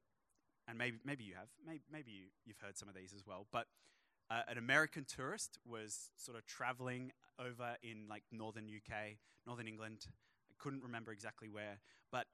and 0.68 0.76
maybe, 0.78 0.98
maybe 1.04 1.24
you 1.24 1.34
have, 1.34 1.48
maybe, 1.64 1.82
maybe 1.90 2.10
you, 2.10 2.24
you've 2.44 2.58
heard 2.58 2.76
some 2.76 2.88
of 2.88 2.94
these 2.94 3.12
as 3.14 3.26
well, 3.26 3.46
but 3.52 3.66
uh, 4.30 4.42
an 4.48 4.58
American 4.58 5.04
tourist 5.04 5.58
was 5.64 6.10
sort 6.16 6.36
of 6.36 6.46
traveling 6.46 7.12
over 7.38 7.76
in 7.82 8.06
like 8.08 8.24
northern 8.32 8.64
UK, 8.64 9.18
northern 9.46 9.68
England. 9.68 10.06
I 10.50 10.54
couldn't 10.58 10.82
remember 10.82 11.12
exactly 11.12 11.48
where, 11.48 11.78
but 12.10 12.26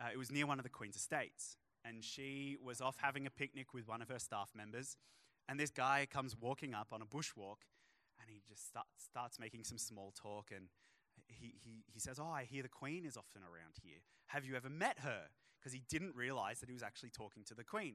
uh, 0.00 0.08
it 0.12 0.18
was 0.18 0.30
near 0.30 0.46
one 0.46 0.58
of 0.58 0.64
the 0.64 0.70
Queen's 0.70 0.96
estates. 0.96 1.56
And 1.84 2.02
she 2.02 2.56
was 2.60 2.80
off 2.80 2.96
having 3.00 3.26
a 3.26 3.30
picnic 3.30 3.72
with 3.72 3.86
one 3.86 4.02
of 4.02 4.08
her 4.08 4.18
staff 4.18 4.50
members 4.56 4.96
and 5.48 5.60
this 5.60 5.70
guy 5.70 6.06
comes 6.10 6.36
walking 6.38 6.74
up 6.74 6.88
on 6.92 7.02
a 7.02 7.06
bushwalk 7.06 7.62
and 8.20 8.28
he 8.28 8.42
just 8.48 8.66
start, 8.66 8.86
starts 8.96 9.38
making 9.38 9.64
some 9.64 9.78
small 9.78 10.12
talk. 10.20 10.50
And 10.54 10.68
he, 11.28 11.54
he, 11.62 11.84
he 11.92 12.00
says, 12.00 12.18
Oh, 12.18 12.28
I 12.28 12.44
hear 12.44 12.62
the 12.62 12.68
Queen 12.68 13.04
is 13.04 13.16
often 13.16 13.42
around 13.42 13.76
here. 13.82 13.98
Have 14.28 14.44
you 14.44 14.56
ever 14.56 14.68
met 14.70 14.98
her? 15.00 15.28
Because 15.58 15.72
he 15.72 15.82
didn't 15.88 16.14
realize 16.16 16.60
that 16.60 16.68
he 16.68 16.74
was 16.74 16.82
actually 16.82 17.10
talking 17.10 17.44
to 17.44 17.54
the 17.54 17.64
Queen. 17.64 17.94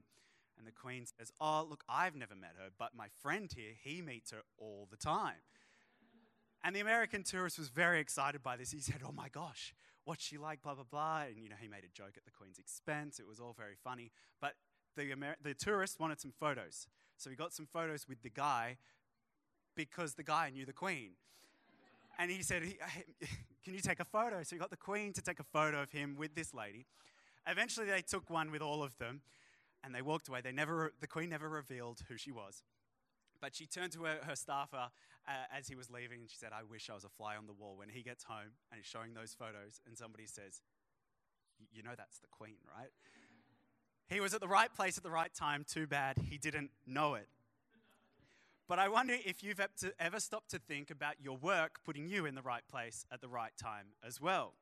And 0.62 0.68
the 0.68 0.80
Queen 0.80 1.06
says, 1.18 1.32
Oh, 1.42 1.66
look, 1.68 1.84
I've 1.90 2.16
never 2.16 2.36
met 2.36 2.52
her, 2.56 2.70
but 2.78 2.96
my 2.96 3.08
friend 3.20 3.52
here, 3.52 3.72
he 3.84 4.00
meets 4.02 4.30
her 4.30 4.44
all 4.60 4.88
the 4.92 4.98
time. 4.98 5.42
And 6.64 6.76
the 6.76 6.82
American 6.82 7.24
tourist 7.24 7.58
was 7.58 7.70
very 7.70 8.00
excited 8.00 8.44
by 8.44 8.58
this. 8.58 8.72
He 8.72 8.80
said, 8.80 8.98
Oh 9.04 9.12
my 9.12 9.28
gosh, 9.28 9.74
what's 10.06 10.24
she 10.24 10.38
like? 10.38 10.62
Blah, 10.62 10.76
blah, 10.76 10.84
blah. 10.84 11.24
And, 11.28 11.42
you 11.42 11.50
know, 11.50 11.56
he 11.60 11.68
made 11.68 11.84
a 11.84 11.92
joke 11.92 12.14
at 12.16 12.26
the 12.26 12.32
Queen's 12.32 12.60
expense. 12.60 13.20
It 13.20 13.26
was 13.26 13.40
all 13.40 13.56
very 13.58 13.74
funny. 13.84 14.12
But 14.40 14.54
the, 14.96 15.12
Amer- 15.12 15.38
the 15.42 15.56
tourist 15.56 16.00
wanted 16.00 16.22
some 16.22 16.34
photos. 16.40 16.86
So 17.18 17.32
he 17.32 17.36
got 17.36 17.54
some 17.54 17.66
photos 17.66 18.08
with 18.08 18.22
the 18.22 18.30
guy 18.30 18.78
because 19.76 20.14
the 20.14 20.24
guy 20.24 20.52
knew 20.52 20.68
the 20.68 20.74
queen. 20.74 21.14
And 22.20 22.30
he 22.30 22.44
said, 22.44 22.62
Can 23.66 23.74
you 23.74 23.80
take 23.80 24.00
a 24.00 24.06
photo? 24.06 24.44
So 24.44 24.56
he 24.56 24.60
got 24.60 24.70
the 24.70 24.78
queen 24.78 25.14
to 25.14 25.24
take 25.24 25.40
a 25.40 25.44
photo 25.44 25.82
of 25.82 25.92
him 25.92 26.16
with 26.16 26.36
this 26.36 26.54
lady. 26.54 26.86
Eventually, 27.48 27.88
they 27.88 28.02
took 28.02 28.30
one 28.30 28.52
with 28.52 28.62
all 28.62 28.84
of 28.84 28.96
them 29.00 29.22
and 29.84 29.94
they 29.94 30.02
walked 30.02 30.28
away. 30.28 30.42
They 30.42 30.52
never, 30.52 30.94
the 31.00 31.08
queen 31.08 31.30
never 31.30 31.50
revealed 31.50 32.02
who 32.08 32.18
she 32.18 32.32
was. 32.32 32.64
But 33.40 33.56
she 33.56 33.66
turned 33.66 33.92
to 33.94 34.04
her, 34.04 34.20
her 34.24 34.36
staffer 34.36 34.90
uh, 35.28 35.32
as 35.56 35.68
he 35.68 35.76
was 35.76 35.90
leaving 35.90 36.22
and 36.22 36.30
she 36.30 36.38
said, 36.38 36.52
I 36.54 36.64
wish 36.64 36.90
I 36.90 36.94
was 36.94 37.04
a 37.04 37.10
fly 37.10 37.36
on 37.36 37.48
the 37.48 37.54
wall 37.54 37.76
when 37.78 37.90
he 37.90 38.04
gets 38.04 38.24
home 38.24 38.54
and 38.72 38.78
he's 38.78 38.86
showing 38.86 39.14
those 39.14 39.34
photos 39.34 39.82
and 39.88 39.98
somebody 39.98 40.28
says, 40.28 40.62
You 41.74 41.84
know 41.84 41.92
that's 41.98 42.20
the 42.20 42.28
queen, 42.28 42.58
right? 42.78 42.92
He 44.08 44.20
was 44.20 44.34
at 44.34 44.42
the 44.42 44.48
right 44.48 44.74
place 44.74 44.98
at 44.98 45.04
the 45.04 45.12
right 45.12 45.34
time. 45.34 45.66
Too 45.68 45.88
bad 45.88 46.18
he 46.30 46.38
didn't 46.38 46.72
know 46.86 47.16
it. 47.16 47.28
But 48.68 48.80
I 48.80 48.90
wonder 48.90 49.16
if 49.26 49.44
you've 49.44 49.60
ever 50.00 50.20
stopped 50.20 50.52
to 50.52 50.60
think 50.60 50.92
about 50.92 51.16
your 51.22 51.38
work 51.38 51.80
putting 51.84 52.08
you 52.08 52.26
in 52.26 52.36
the 52.36 52.42
right 52.42 52.66
place 52.70 53.06
at 53.12 53.22
the 53.22 53.28
right 53.28 53.52
time 53.62 53.88
as 54.06 54.22
well. 54.22 54.54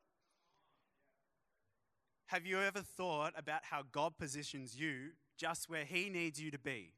Have 2.30 2.46
you 2.46 2.62
ever 2.62 2.84
thought 2.84 3.34
about 3.36 3.62
how 3.64 3.82
God 3.92 4.20
positions 4.20 4.80
you 4.80 5.14
just 5.36 5.68
where 5.68 5.84
He 5.84 6.12
needs 6.12 6.40
you 6.40 6.52
to 6.52 6.60
be? 6.60 6.94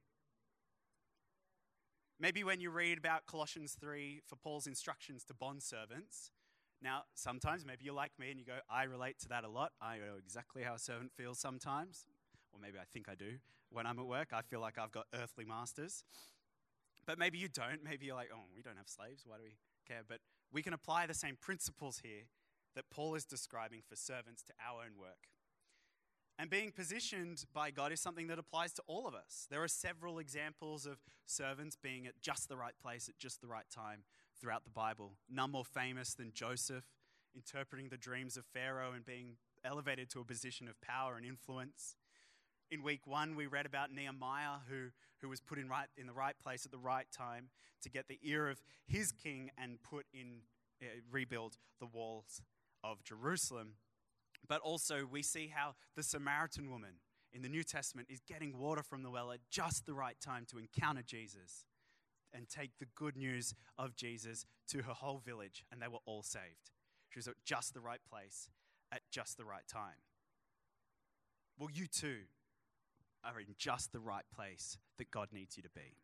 Maybe 2.20 2.44
when 2.44 2.60
you 2.60 2.70
read 2.70 2.98
about 2.98 3.28
Colossians 3.28 3.78
3 3.80 4.24
for 4.28 4.36
Paul's 4.36 4.68
instructions 4.68 5.24
to 5.24 5.34
bond 5.34 5.64
servants. 5.64 6.32
Now, 6.82 7.04
sometimes 7.16 7.66
maybe 7.66 7.86
you're 7.86 7.94
like 7.94 8.12
me 8.20 8.30
and 8.30 8.42
you 8.42 8.46
go, 8.46 8.58
I 8.70 8.84
relate 8.84 9.20
to 9.20 9.30
that 9.30 9.46
a 9.46 9.48
lot. 9.48 9.72
I 9.82 10.00
know 10.00 10.18
exactly 10.20 10.64
how 10.64 10.74
a 10.74 10.80
servant 10.80 11.14
feels 11.16 11.40
sometimes 11.40 12.08
or 12.52 12.60
maybe 12.60 12.78
I 12.78 12.84
think 12.92 13.08
I 13.08 13.16
do. 13.16 13.38
When 13.70 13.86
I'm 13.86 14.00
at 14.00 14.06
work, 14.06 14.34
I 14.34 14.42
feel 14.42 14.60
like 14.60 14.78
I've 14.78 14.92
got 14.92 15.06
earthly 15.16 15.46
masters. 15.46 16.04
But 17.06 17.18
maybe 17.18 17.38
you 17.38 17.48
don't. 17.48 17.82
Maybe 17.86 18.08
you're 18.08 18.16
like, 18.16 18.32
oh, 18.34 18.48
we 18.54 18.62
don't 18.62 18.76
have 18.76 18.90
slaves. 18.90 19.24
Why 19.26 19.38
do 19.38 19.44
we 19.44 19.56
care? 19.88 20.02
But 20.06 20.20
we 20.52 20.62
can 20.62 20.74
apply 20.74 21.06
the 21.06 21.14
same 21.14 21.38
principles 21.40 22.02
here 22.04 22.24
that 22.76 22.90
Paul 22.90 23.16
is 23.16 23.26
describing 23.26 23.82
for 23.88 23.96
servants 23.96 24.44
to 24.44 24.54
our 24.66 24.84
own 24.84 25.00
work. 25.00 25.28
And 26.42 26.50
being 26.50 26.72
positioned 26.72 27.46
by 27.54 27.70
God 27.70 27.92
is 27.92 28.00
something 28.00 28.28
that 28.28 28.40
applies 28.40 28.74
to 28.74 28.82
all 28.88 29.08
of 29.08 29.14
us. 29.14 29.46
There 29.52 29.62
are 29.62 29.68
several 29.68 30.18
examples 30.18 30.88
of 30.88 30.98
servants 31.28 31.76
being 31.76 32.08
at 32.08 32.20
just 32.20 32.50
the 32.50 32.58
right 32.58 32.74
place 32.82 33.08
at 33.08 33.20
just 33.20 33.42
the 33.42 33.48
right 33.48 33.70
time 33.70 34.04
throughout 34.40 34.64
the 34.64 34.72
Bible. 34.72 35.12
None 35.30 35.52
more 35.52 35.66
famous 35.66 36.16
than 36.16 36.32
Joseph, 36.34 36.86
interpreting 37.36 37.90
the 37.90 37.98
dreams 37.98 38.38
of 38.38 38.46
Pharaoh 38.46 38.94
and 38.94 39.06
being 39.06 39.36
elevated 39.64 40.10
to 40.12 40.20
a 40.20 40.24
position 40.24 40.68
of 40.68 40.82
power 40.82 41.16
and 41.16 41.26
influence. 41.26 41.96
In 42.72 42.82
week 42.82 43.06
one, 43.06 43.36
we 43.36 43.46
read 43.46 43.68
about 43.68 43.92
Nehemiah, 43.94 44.62
who, 44.68 44.88
who 45.22 45.30
was 45.30 45.42
put 45.42 45.60
in, 45.60 45.70
right, 45.70 45.90
in 45.96 46.08
the 46.08 46.14
right 46.14 46.40
place 46.42 46.66
at 46.66 46.72
the 46.72 46.80
right 46.80 47.06
time 47.16 47.50
to 47.84 47.90
get 47.90 48.08
the 48.08 48.18
ear 48.24 48.50
of 48.50 48.64
his 48.88 49.12
king 49.12 49.52
and 49.58 49.78
put 49.84 50.06
in, 50.12 50.40
uh, 50.82 50.86
rebuild 51.12 51.58
the 51.80 51.86
walls 51.86 52.42
of 52.84 53.04
Jerusalem. 53.04 53.74
But 54.48 54.62
also, 54.62 55.08
we 55.10 55.22
see 55.22 55.52
how 55.54 55.76
the 55.96 56.04
Samaritan 56.04 56.70
woman 56.70 56.96
in 57.34 57.42
the 57.42 57.50
New 57.50 57.64
Testament 57.64 58.08
is 58.10 58.22
getting 58.28 58.58
water 58.58 58.84
from 58.84 59.04
the 59.04 59.10
well 59.10 59.32
at 59.32 59.40
just 59.50 59.86
the 59.86 59.94
right 59.94 60.20
time 60.20 60.46
to 60.52 60.58
encounter 60.58 61.02
Jesus 61.02 61.66
and 62.34 62.50
take 62.50 62.72
the 62.80 62.88
good 62.96 63.16
news 63.16 63.54
of 63.78 63.96
Jesus 63.96 64.46
to 64.70 64.84
her 64.84 64.94
whole 64.94 65.20
village, 65.20 65.64
and 65.72 65.82
they 65.82 65.88
were 65.88 66.00
all 66.06 66.24
saved. 66.24 66.72
She 67.10 67.20
was 67.20 67.28
at 67.28 67.36
just 67.46 67.74
the 67.74 67.82
right 67.82 68.00
place 68.10 68.50
at 68.92 69.02
just 69.12 69.38
the 69.38 69.46
right 69.46 69.68
time. 69.68 70.00
Well, 71.58 71.70
you 71.72 71.88
too 71.88 72.22
are 73.24 73.40
in 73.40 73.56
just 73.58 73.92
the 73.92 74.00
right 74.00 74.26
place 74.34 74.78
that 74.98 75.12
God 75.12 75.30
needs 75.32 75.58
you 75.58 75.64
to 75.64 75.70
be. 75.70 75.98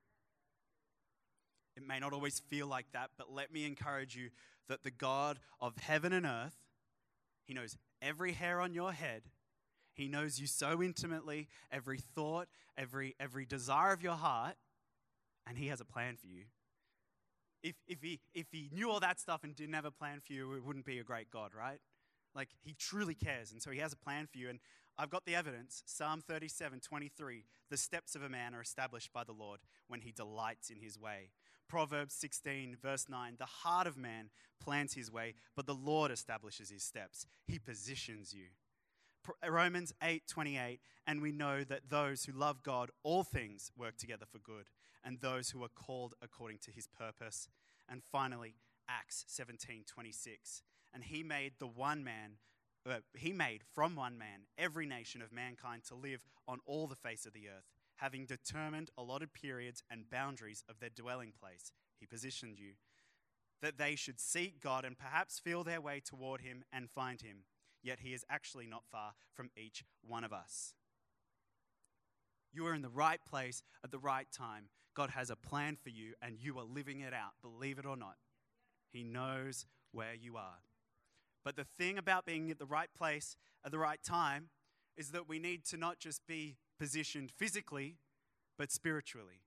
It 1.76 1.88
may 1.88 2.00
not 2.00 2.14
always 2.14 2.42
feel 2.50 2.68
like 2.68 2.88
that, 2.94 3.12
but 3.18 3.32
let 3.32 3.52
me 3.52 3.66
encourage 3.66 4.16
you 4.16 4.30
that 4.68 4.84
the 4.84 4.92
God 4.92 5.40
of 5.62 5.78
heaven 5.78 6.12
and 6.14 6.26
earth, 6.26 6.56
He 7.48 7.54
knows 7.54 7.78
every 8.02 8.34
hair 8.34 8.62
on 8.62 8.74
your 8.74 8.92
head. 8.92 9.24
He 9.94 10.08
knows 10.08 10.40
you 10.40 10.46
so 10.46 10.84
intimately, 10.84 11.48
every 11.72 11.98
thought, 11.98 12.48
every, 12.78 13.16
every 13.20 13.46
desire 13.46 13.94
of 13.94 14.04
your 14.04 14.14
heart, 14.14 14.56
and 15.48 15.58
He 15.58 15.68
has 15.68 15.82
a 15.82 15.86
plan 15.86 16.18
for 16.18 16.28
you. 16.28 16.44
If, 17.64 17.76
if, 17.88 18.04
he, 18.04 18.20
if 18.36 18.46
he 18.52 18.70
knew 18.72 18.92
all 18.92 19.00
that 19.00 19.20
stuff 19.20 19.44
and 19.44 19.56
didn't 19.56 19.74
have 19.74 19.86
a 19.86 19.92
plan 19.92 20.20
for 20.20 20.32
you, 20.32 20.54
it 20.54 20.64
wouldn't 20.64 20.86
be 20.86 21.00
a 21.00 21.04
great 21.04 21.32
God, 21.32 21.52
right? 21.58 21.80
Like, 22.36 22.50
He 22.62 22.76
truly 22.78 23.16
cares, 23.16 23.52
and 23.52 23.62
so 23.62 23.72
He 23.72 23.80
has 23.80 23.94
a 23.94 23.98
plan 23.98 24.28
for 24.28 24.38
you. 24.38 24.50
And 24.50 24.60
I've 25.00 25.10
got 25.12 25.26
the 25.26 25.36
evidence. 25.36 25.84
Psalm 25.86 26.24
37 26.28 26.80
23. 26.80 27.46
The 27.70 27.78
steps 27.78 28.16
of 28.16 28.24
a 28.24 28.30
man 28.30 28.56
are 28.56 28.62
established 28.62 29.14
by 29.14 29.24
the 29.24 29.32
Lord 29.32 29.60
when 29.88 30.02
he 30.02 30.12
delights 30.12 30.70
in 30.70 30.80
his 30.80 31.00
way. 31.00 31.30
Proverbs 31.68 32.14
16, 32.16 32.78
verse 32.82 33.08
9. 33.10 33.36
The 33.38 33.46
heart 33.46 33.88
of 33.88 33.98
man 33.98 34.30
plans 34.60 34.94
his 34.94 35.12
way, 35.12 35.36
but 35.56 35.66
the 35.66 35.74
Lord 35.74 36.12
establishes 36.12 36.70
his 36.70 36.84
steps. 36.84 37.26
He 37.46 37.60
positions 37.60 38.34
you. 38.34 38.48
Romans 39.48 39.94
8, 40.02 40.24
28. 40.28 40.80
And 41.06 41.22
we 41.22 41.32
know 41.32 41.64
that 41.64 41.90
those 41.90 42.26
who 42.26 42.32
love 42.32 42.64
God, 42.64 42.92
all 43.04 43.24
things 43.24 43.72
work 43.78 43.98
together 43.98 44.26
for 44.30 44.40
good, 44.40 44.66
and 45.04 45.20
those 45.20 45.50
who 45.50 45.64
are 45.64 45.70
called 45.70 46.14
according 46.22 46.60
to 46.60 46.72
his 46.72 46.88
purpose. 46.88 47.50
And 47.90 48.02
finally, 48.12 48.56
Acts 48.90 49.26
17, 49.28 49.84
26. 49.88 50.64
And 50.94 51.04
he 51.04 51.24
made 51.24 51.54
the 51.60 51.68
one 51.68 52.04
man 52.04 52.38
uh, 52.90 53.00
he 53.16 53.34
made 53.34 53.62
from 53.74 53.96
one 53.96 54.18
man 54.18 54.42
every 54.58 54.86
nation 54.86 55.22
of 55.22 55.32
mankind 55.32 55.84
to 55.84 55.96
live 55.96 56.24
on 56.48 56.60
all 56.66 56.88
the 56.88 56.96
face 56.96 57.26
of 57.26 57.34
the 57.34 57.48
earth, 57.48 57.66
having 57.98 58.26
determined 58.26 58.90
allotted 58.98 59.34
periods 59.34 59.84
and 59.90 60.10
boundaries 60.10 60.64
of 60.70 60.80
their 60.80 60.90
dwelling 60.90 61.34
place. 61.40 61.72
He 62.00 62.06
positioned 62.06 62.60
you 62.60 62.74
that 63.62 63.78
they 63.78 63.96
should 63.96 64.20
seek 64.20 64.62
God 64.62 64.86
and 64.86 64.98
perhaps 64.98 65.40
feel 65.40 65.64
their 65.64 65.82
way 65.82 66.02
toward 66.04 66.42
him 66.42 66.64
and 66.72 66.90
find 66.90 67.22
him. 67.22 67.44
Yet 67.84 68.00
he 68.02 68.14
is 68.14 68.26
actually 68.30 68.68
not 68.68 68.84
far 68.92 69.14
from 69.34 69.50
each 69.56 69.84
one 70.06 70.24
of 70.24 70.34
us. 70.34 70.74
You 72.52 72.66
are 72.68 72.74
in 72.74 72.82
the 72.82 72.90
right 72.90 73.20
place 73.28 73.64
at 73.84 73.92
the 73.92 74.00
right 74.00 74.28
time. 74.32 74.70
God 74.96 75.12
has 75.12 75.30
a 75.30 75.36
plan 75.36 75.76
for 75.76 75.90
you 75.90 76.14
and 76.22 76.38
you 76.40 76.58
are 76.58 76.64
living 76.64 77.02
it 77.02 77.14
out, 77.14 77.34
believe 77.42 77.78
it 77.78 77.86
or 77.86 77.98
not. 77.98 78.16
He 78.90 79.04
knows 79.04 79.66
where 79.92 80.14
you 80.14 80.38
are. 80.38 80.60
But 81.44 81.56
the 81.56 81.64
thing 81.64 81.98
about 81.98 82.26
being 82.26 82.50
at 82.52 82.60
the 82.60 82.66
right 82.66 82.90
place 82.98 83.38
at 83.66 83.72
the 83.72 83.80
right 83.80 84.02
time 84.04 84.50
is 84.98 85.12
that 85.12 85.30
we 85.30 85.40
need 85.40 85.66
to 85.66 85.78
not 85.78 86.00
just 86.00 86.26
be 86.28 86.58
positioned 86.78 87.32
physically, 87.32 87.98
but 88.58 88.72
spiritually. 88.72 89.42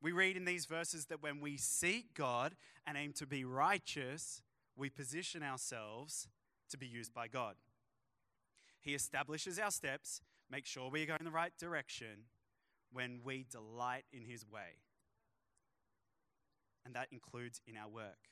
We 0.00 0.12
read 0.12 0.36
in 0.36 0.44
these 0.44 0.66
verses 0.66 1.06
that 1.06 1.22
when 1.22 1.40
we 1.40 1.56
seek 1.56 2.14
God 2.14 2.56
and 2.86 2.96
aim 2.96 3.12
to 3.14 3.26
be 3.26 3.44
righteous, 3.44 4.42
we 4.76 4.90
position 4.90 5.42
ourselves 5.42 6.28
to 6.70 6.76
be 6.76 6.86
used 6.86 7.14
by 7.14 7.28
God. 7.28 7.54
He 8.80 8.94
establishes 8.94 9.60
our 9.60 9.70
steps, 9.70 10.20
make 10.50 10.66
sure 10.66 10.90
we 10.90 11.02
are 11.04 11.06
going 11.06 11.20
the 11.24 11.30
right 11.30 11.56
direction 11.56 12.26
when 12.92 13.20
we 13.22 13.46
delight 13.48 14.04
in 14.12 14.24
His 14.24 14.44
way. 14.44 14.80
And 16.84 16.94
that 16.94 17.08
includes 17.12 17.60
in 17.66 17.76
our 17.76 17.88
work. 17.88 18.28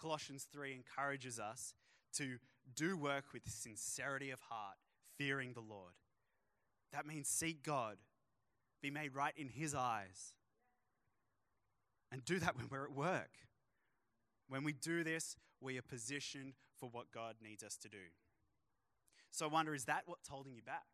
Colossians 0.00 0.46
3 0.50 0.74
encourages 0.74 1.38
us 1.38 1.74
to 2.14 2.38
do 2.74 2.96
work 2.96 3.24
with 3.34 3.42
sincerity 3.46 4.30
of 4.30 4.40
heart, 4.40 4.76
fearing 5.18 5.52
the 5.52 5.60
Lord. 5.60 5.92
That 6.94 7.06
means 7.06 7.28
seek 7.28 7.64
God, 7.64 7.96
be 8.80 8.90
made 8.90 9.14
right 9.14 9.34
in 9.36 9.48
His 9.48 9.74
eyes. 9.74 10.32
And 12.12 12.24
do 12.24 12.38
that 12.38 12.56
when 12.56 12.68
we're 12.70 12.84
at 12.84 12.92
work. 12.92 13.30
When 14.48 14.62
we 14.62 14.72
do 14.72 15.02
this, 15.02 15.36
we 15.60 15.76
are 15.76 15.82
positioned 15.82 16.54
for 16.78 16.88
what 16.88 17.10
God 17.10 17.34
needs 17.42 17.64
us 17.64 17.76
to 17.78 17.88
do. 17.88 17.98
So 19.32 19.46
I 19.46 19.48
wonder 19.48 19.74
is 19.74 19.86
that 19.86 20.02
what's 20.06 20.28
holding 20.28 20.54
you 20.54 20.62
back? 20.62 20.84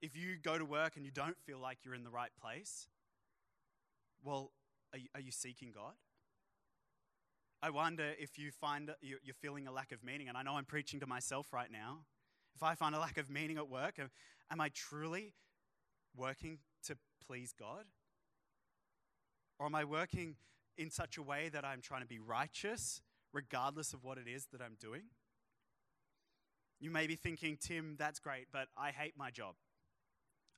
If 0.00 0.16
you 0.16 0.36
go 0.42 0.56
to 0.56 0.64
work 0.64 0.96
and 0.96 1.04
you 1.04 1.10
don't 1.10 1.36
feel 1.44 1.58
like 1.58 1.78
you're 1.84 1.94
in 1.94 2.04
the 2.04 2.10
right 2.10 2.30
place, 2.40 2.88
well, 4.22 4.52
are 4.94 4.98
you, 4.98 5.08
are 5.14 5.20
you 5.20 5.30
seeking 5.30 5.72
God? 5.72 5.92
I 7.62 7.70
wonder 7.70 8.12
if 8.18 8.38
you 8.38 8.50
find 8.50 8.90
you're 9.02 9.34
feeling 9.40 9.66
a 9.66 9.72
lack 9.72 9.92
of 9.92 10.02
meaning. 10.02 10.28
And 10.28 10.38
I 10.38 10.42
know 10.42 10.54
I'm 10.54 10.64
preaching 10.64 11.00
to 11.00 11.06
myself 11.06 11.52
right 11.52 11.70
now. 11.70 12.00
If 12.54 12.62
I 12.62 12.74
find 12.74 12.94
a 12.94 12.98
lack 12.98 13.18
of 13.18 13.28
meaning 13.28 13.56
at 13.56 13.68
work, 13.68 13.98
am 14.50 14.60
I 14.60 14.70
truly 14.70 15.32
working 16.16 16.58
to 16.86 16.96
please 17.26 17.52
God? 17.58 17.84
Or 19.58 19.66
am 19.66 19.74
I 19.74 19.84
working 19.84 20.36
in 20.76 20.90
such 20.90 21.16
a 21.16 21.22
way 21.22 21.48
that 21.48 21.64
I'm 21.64 21.80
trying 21.80 22.02
to 22.02 22.06
be 22.06 22.18
righteous, 22.18 23.00
regardless 23.32 23.92
of 23.92 24.04
what 24.04 24.18
it 24.18 24.28
is 24.28 24.46
that 24.52 24.60
I'm 24.60 24.76
doing? 24.80 25.02
You 26.80 26.90
may 26.90 27.06
be 27.06 27.16
thinking, 27.16 27.56
Tim, 27.60 27.96
that's 27.98 28.18
great, 28.18 28.48
but 28.52 28.68
I 28.76 28.90
hate 28.90 29.14
my 29.16 29.30
job. 29.30 29.54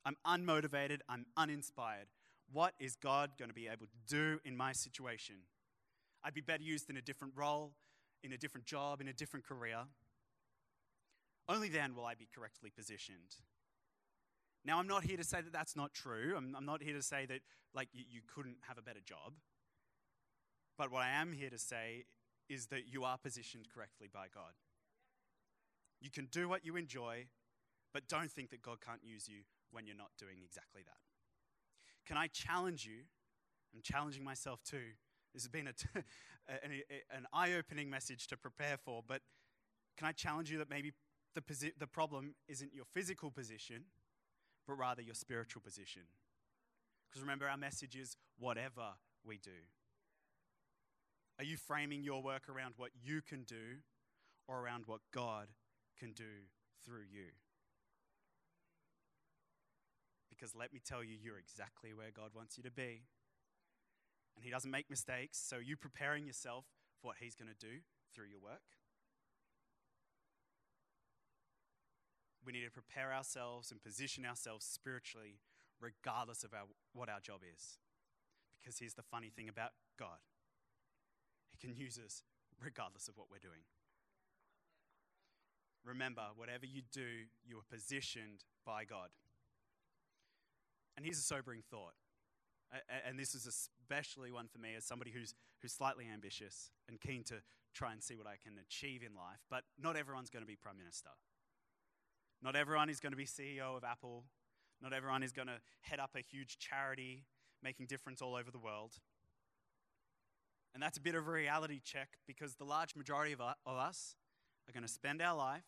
I'm 0.05 0.15
unmotivated, 0.25 0.99
I'm 1.07 1.25
uninspired. 1.35 2.07
What 2.51 2.73
is 2.79 2.95
God 2.95 3.31
going 3.37 3.49
to 3.49 3.55
be 3.55 3.67
able 3.67 3.87
to 3.87 3.97
do 4.07 4.39
in 4.45 4.55
my 4.55 4.71
situation? 4.71 5.35
I'd 6.23 6.33
be 6.33 6.41
better 6.41 6.63
used 6.63 6.89
in 6.89 6.97
a 6.97 7.01
different 7.01 7.33
role, 7.35 7.73
in 8.23 8.33
a 8.33 8.37
different 8.37 8.65
job, 8.65 9.01
in 9.01 9.07
a 9.07 9.13
different 9.13 9.45
career. 9.45 9.79
Only 11.49 11.69
then 11.69 11.95
will 11.95 12.05
I 12.05 12.15
be 12.15 12.27
correctly 12.33 12.71
positioned. 12.75 13.35
Now, 14.65 14.79
I'm 14.79 14.87
not 14.87 15.03
here 15.03 15.17
to 15.17 15.23
say 15.23 15.41
that 15.41 15.53
that's 15.53 15.75
not 15.75 15.93
true. 15.93 16.35
I'm, 16.35 16.53
I'm 16.55 16.65
not 16.65 16.83
here 16.83 16.93
to 16.93 17.01
say 17.01 17.25
that, 17.27 17.39
like, 17.73 17.89
you, 17.93 18.03
you 18.09 18.21
couldn't 18.33 18.57
have 18.67 18.77
a 18.77 18.81
better 18.81 18.99
job. 18.99 19.33
But 20.77 20.91
what 20.91 21.03
I 21.03 21.09
am 21.09 21.31
here 21.31 21.49
to 21.49 21.57
say 21.57 22.05
is 22.49 22.67
that 22.67 22.91
you 22.91 23.03
are 23.03 23.17
positioned 23.17 23.67
correctly 23.73 24.09
by 24.13 24.27
God. 24.33 24.53
You 26.01 26.11
can 26.11 26.25
do 26.25 26.49
what 26.49 26.65
you 26.65 26.75
enjoy, 26.75 27.27
but 27.93 28.07
don't 28.07 28.31
think 28.31 28.49
that 28.51 28.61
God 28.61 28.77
can't 28.85 29.03
use 29.03 29.27
you 29.27 29.43
when 29.71 29.87
you're 29.87 29.95
not 29.95 30.11
doing 30.19 30.37
exactly 30.43 30.81
that. 30.85 30.99
Can 32.05 32.17
I 32.17 32.27
challenge 32.27 32.85
you? 32.85 33.03
I'm 33.73 33.81
challenging 33.81 34.23
myself 34.23 34.61
too 34.63 34.95
this 35.37 35.43
has 35.43 35.49
been 35.49 35.67
a 35.67 35.73
an, 36.63 36.81
an 37.15 37.27
eye 37.31 37.53
opening 37.53 37.89
message 37.91 38.27
to 38.27 38.37
prepare 38.37 38.77
for, 38.83 39.03
but 39.07 39.21
can 39.97 40.07
I 40.07 40.11
challenge 40.11 40.49
you 40.51 40.57
that 40.57 40.69
maybe 40.69 40.93
the, 41.37 41.41
posi- 41.41 41.77
the 41.77 41.85
problem 41.85 42.33
isn't 42.47 42.73
your 42.73 42.85
physical 42.95 43.29
position, 43.29 43.83
but 44.65 44.73
rather 44.73 45.03
your 45.03 45.13
spiritual 45.13 45.61
position? 45.61 46.01
Because 47.07 47.21
remember, 47.21 47.47
our 47.47 47.57
message 47.57 47.95
is 47.95 48.17
whatever 48.39 48.97
we 49.23 49.37
do. 49.37 49.61
Are 51.37 51.45
you 51.45 51.55
framing 51.55 52.01
your 52.01 52.23
work 52.23 52.49
around 52.49 52.73
what 52.77 52.89
you 53.03 53.21
can 53.21 53.43
do 53.43 53.83
or 54.47 54.59
around 54.59 54.85
what 54.87 55.01
God 55.13 55.49
can 55.99 56.13
do 56.13 56.49
through 56.83 57.05
you? 57.11 57.27
Because 60.31 60.55
let 60.55 60.73
me 60.73 60.81
tell 60.83 61.03
you, 61.03 61.17
you're 61.21 61.37
exactly 61.37 61.93
where 61.93 62.09
God 62.11 62.31
wants 62.35 62.57
you 62.57 62.63
to 62.63 62.71
be 62.71 63.03
and 64.35 64.43
He 64.43 64.49
doesn't 64.49 64.71
make 64.71 64.89
mistakes. 64.89 65.37
So, 65.37 65.57
you 65.57 65.77
preparing 65.77 66.25
yourself 66.25 66.65
for 66.99 67.09
what 67.09 67.17
He's 67.19 67.35
going 67.35 67.49
to 67.49 67.65
do 67.65 67.81
through 68.15 68.25
your 68.25 68.39
work. 68.39 68.76
We 72.47 72.53
need 72.53 72.63
to 72.63 72.71
prepare 72.71 73.13
ourselves 73.13 73.71
and 73.71 73.83
position 73.83 74.25
ourselves 74.25 74.65
spiritually, 74.65 75.39
regardless 75.81 76.45
of 76.45 76.53
our, 76.53 76.63
what 76.93 77.09
our 77.09 77.19
job 77.19 77.41
is. 77.43 77.77
Because 78.57 78.79
here's 78.79 78.93
the 78.93 79.03
funny 79.03 79.29
thing 79.29 79.49
about 79.49 79.71
God 79.99 80.23
He 81.51 81.57
can 81.57 81.75
use 81.75 81.99
us 81.99 82.23
regardless 82.63 83.09
of 83.09 83.17
what 83.17 83.27
we're 83.29 83.43
doing. 83.43 83.67
Remember, 85.83 86.23
whatever 86.35 86.65
you 86.65 86.81
do, 86.91 87.27
you 87.45 87.57
are 87.57 87.67
positioned 87.69 88.45
by 88.65 88.85
God. 88.85 89.09
And 90.95 91.05
here's 91.05 91.19
a 91.19 91.21
sobering 91.21 91.61
thought 91.69 91.93
and 93.07 93.17
this 93.17 93.33
is 93.33 93.47
especially 93.47 94.31
one 94.31 94.47
for 94.47 94.59
me 94.59 94.75
as 94.75 94.85
somebody 94.85 95.11
who's, 95.11 95.33
who's 95.61 95.73
slightly 95.73 96.05
ambitious 96.11 96.71
and 96.87 96.99
keen 96.99 97.23
to 97.25 97.35
try 97.73 97.91
and 97.91 98.03
see 98.03 98.15
what 98.15 98.27
I 98.27 98.35
can 98.41 98.53
achieve 98.59 99.03
in 99.03 99.15
life. 99.15 99.39
But 99.49 99.63
not 99.81 99.95
everyone's 99.95 100.29
going 100.29 100.43
to 100.43 100.47
be 100.47 100.55
Prime 100.55 100.77
Minister. 100.77 101.09
Not 102.41 102.55
everyone 102.55 102.89
is 102.89 102.99
going 102.99 103.11
to 103.11 103.17
be 103.17 103.25
CEO 103.25 103.75
of 103.75 103.83
Apple. 103.83 104.23
Not 104.81 104.93
everyone 104.93 105.23
is 105.23 105.31
going 105.31 105.47
to 105.47 105.59
head 105.81 105.99
up 105.99 106.11
a 106.15 106.21
huge 106.21 106.59
charity 106.59 107.25
making 107.63 107.87
difference 107.87 108.21
all 108.21 108.35
over 108.35 108.51
the 108.51 108.59
world. 108.59 108.93
And 110.73 110.83
that's 110.83 110.97
a 110.97 111.01
bit 111.01 111.15
of 111.15 111.27
a 111.27 111.31
reality 111.31 111.81
check 111.83 112.09
because 112.27 112.55
the 112.55 112.63
large 112.63 112.95
majority 112.95 113.33
of, 113.33 113.41
us 113.41 114.15
are 114.69 114.71
going 114.71 114.83
to 114.83 114.91
spend 114.91 115.21
our 115.21 115.35
life 115.35 115.65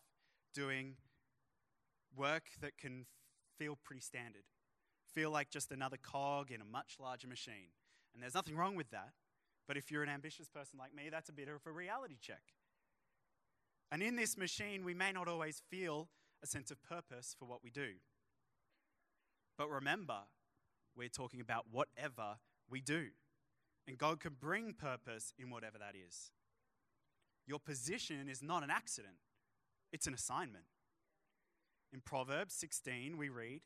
doing 0.54 0.94
work 2.16 2.44
that 2.60 2.78
can 2.78 3.06
feel 3.58 3.76
pretty 3.82 4.02
standard, 4.02 4.44
feel 5.12 5.30
like 5.30 5.50
just 5.50 5.72
another 5.72 5.96
cog 6.00 6.52
in 6.52 6.60
a 6.60 6.64
much 6.64 6.96
larger 7.00 7.26
machine. 7.26 7.72
And 8.14 8.22
there's 8.22 8.34
nothing 8.34 8.56
wrong 8.56 8.76
with 8.76 8.90
that. 8.90 9.10
But 9.66 9.76
if 9.76 9.90
you're 9.90 10.02
an 10.02 10.08
ambitious 10.08 10.48
person 10.48 10.78
like 10.78 10.94
me, 10.94 11.08
that's 11.10 11.28
a 11.28 11.32
bit 11.32 11.48
of 11.48 11.66
a 11.66 11.72
reality 11.72 12.16
check. 12.20 12.42
And 13.92 14.02
in 14.02 14.16
this 14.16 14.36
machine, 14.36 14.84
we 14.84 14.94
may 14.94 15.12
not 15.12 15.28
always 15.28 15.62
feel 15.70 16.08
a 16.42 16.46
sense 16.46 16.70
of 16.70 16.82
purpose 16.82 17.34
for 17.38 17.46
what 17.46 17.62
we 17.62 17.70
do. 17.70 17.94
But 19.58 19.68
remember, 19.68 20.20
we're 20.96 21.08
talking 21.08 21.40
about 21.40 21.66
whatever 21.70 22.38
we 22.68 22.80
do. 22.80 23.08
And 23.86 23.98
God 23.98 24.20
can 24.20 24.36
bring 24.38 24.74
purpose 24.74 25.32
in 25.38 25.50
whatever 25.50 25.78
that 25.78 25.94
is. 25.96 26.30
Your 27.46 27.58
position 27.58 28.28
is 28.28 28.42
not 28.42 28.62
an 28.62 28.70
accident, 28.70 29.16
it's 29.92 30.06
an 30.06 30.14
assignment. 30.14 30.64
In 31.92 32.00
Proverbs 32.00 32.54
16, 32.54 33.16
we 33.16 33.28
read, 33.28 33.62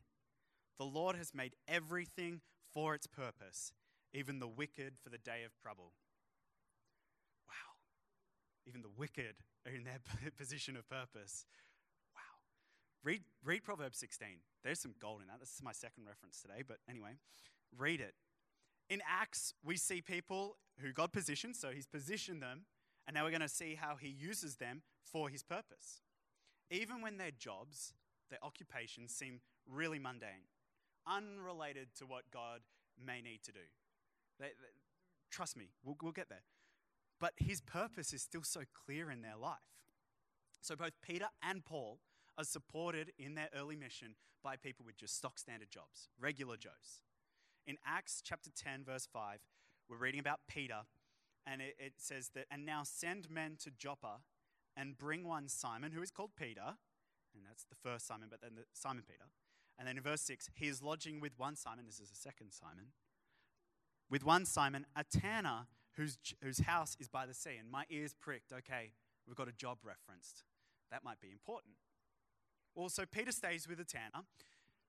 The 0.79 0.87
Lord 0.87 1.17
has 1.17 1.35
made 1.35 1.57
everything 1.69 2.41
for 2.73 2.95
its 2.95 3.07
purpose, 3.07 3.73
even 4.15 4.39
the 4.39 4.49
wicked 4.49 4.95
for 5.03 5.11
the 5.11 5.19
day 5.19 5.43
of 5.45 5.55
trouble. 5.61 5.93
Wow. 7.47 7.77
Even 8.67 8.81
the 8.81 8.89
wicked 8.97 9.37
are 9.67 9.73
in 9.73 9.85
their 9.85 9.99
position 10.39 10.77
of 10.77 10.89
purpose. 10.89 11.45
Read, 13.05 13.21
read 13.45 13.63
Proverbs 13.63 13.99
16. 13.99 14.29
There's 14.65 14.81
some 14.81 14.95
gold 14.99 15.21
in 15.21 15.27
that. 15.27 15.39
This 15.39 15.51
is 15.51 15.63
my 15.63 15.73
second 15.73 16.07
reference 16.07 16.41
today, 16.41 16.63
but 16.67 16.79
anyway, 16.89 17.19
read 17.77 18.01
it. 18.01 18.15
In 18.89 19.03
Acts, 19.07 19.53
we 19.63 19.77
see 19.77 20.01
people 20.01 20.57
who 20.81 20.91
God 20.93 21.13
positioned, 21.13 21.55
so 21.55 21.69
He's 21.69 21.87
positioned 21.87 22.43
them, 22.43 22.65
and 23.07 23.15
now 23.15 23.25
we're 23.25 23.31
going 23.31 23.43
to 23.43 23.49
see 23.49 23.75
how 23.79 23.97
He 23.97 24.09
uses 24.09 24.57
them 24.57 24.81
for 25.03 25.29
His 25.29 25.43
purpose. 25.43 26.01
Even 26.71 27.03
when 27.03 27.19
their 27.19 27.31
jobs, 27.31 27.93
their 28.31 28.43
occupations 28.43 29.15
seem 29.15 29.41
really 29.71 29.99
mundane, 29.99 30.49
unrelated 31.07 31.89
to 31.99 32.07
what 32.07 32.31
God 32.33 32.61
may 32.99 33.21
need 33.21 33.43
to 33.45 33.53
do. 33.53 33.67
They, 34.41 34.47
they, 34.47 34.73
trust 35.31 35.59
me, 35.59 35.69
we'll, 35.85 35.97
we'll 36.03 36.13
get 36.13 36.31
there. 36.31 36.45
But 37.21 37.35
His 37.37 37.61
purpose 37.61 38.15
is 38.15 38.23
still 38.23 38.45
so 38.45 38.63
clear 38.87 39.11
in 39.11 39.21
their 39.21 39.37
life. 39.37 39.59
So 40.63 40.75
both 40.75 40.93
Peter 41.03 41.27
and 41.43 41.63
Paul 41.63 41.99
are 42.37 42.45
supported 42.45 43.13
in 43.19 43.35
their 43.35 43.49
early 43.55 43.77
mission 43.77 44.15
by 44.43 44.57
people 44.57 44.85
with 44.85 44.97
just 44.97 45.17
stock 45.17 45.39
standard 45.39 45.71
jobs, 45.71 46.09
regular 46.21 46.57
Joes. 46.57 47.01
In 47.67 47.77
Acts 47.87 48.23
chapter 48.23 48.51
10, 48.51 48.85
verse 48.85 49.09
5, 49.11 49.41
we're 49.89 49.97
reading 49.97 50.21
about 50.21 50.41
Peter, 50.49 50.81
and 51.47 51.61
it, 51.63 51.77
it 51.79 51.95
says 51.97 52.31
that, 52.35 52.47
and 52.51 52.67
now 52.67 52.83
send 52.85 53.31
men 53.31 53.57
to 53.63 53.71
Joppa 53.71 54.21
and 54.77 54.99
bring 54.99 55.27
one 55.27 55.49
Simon, 55.49 55.93
who 55.93 56.03
is 56.03 56.11
called 56.11 56.31
Peter, 56.37 56.77
and 57.35 57.45
that's 57.49 57.65
the 57.65 57.75
first 57.75 58.07
Simon, 58.07 58.29
but 58.31 58.41
then 58.41 58.53
the 58.57 58.65
Simon 58.73 59.05
Peter. 59.07 59.25
And 59.79 59.89
then 59.89 59.97
in 59.97 60.03
verse 60.03 60.21
6, 60.23 60.51
he 60.55 60.69
is 60.69 60.83
lodging 60.83 61.21
with 61.21 61.39
one 61.39 61.57
Simon, 61.57 61.87
this 61.87 62.01
is 62.01 62.11
the 62.11 62.17
second 62.17 62.53
Simon, 62.53 62.93
with 64.11 64.25
one 64.25 64.45
Simon, 64.45 64.87
a 64.95 65.05
tanner 65.05 65.67
whose, 65.97 66.19
whose 66.43 66.61
house 66.61 66.97
is 67.01 67.09
by 67.09 67.27
the 67.27 67.35
sea. 67.35 67.57
And 67.59 67.71
my 67.71 67.85
ears 67.91 68.15
pricked, 68.19 68.53
okay, 68.53 68.93
we've 69.27 69.37
got 69.37 69.49
a 69.49 69.53
job 69.53 69.79
referenced. 69.83 70.45
That 70.91 71.03
might 71.03 71.21
be 71.21 71.31
important. 71.33 71.75
Also, 72.75 73.05
Peter 73.07 73.33
stays 73.33 73.69
with 73.69 73.81
a 73.81 73.85
tanner. 73.85 74.25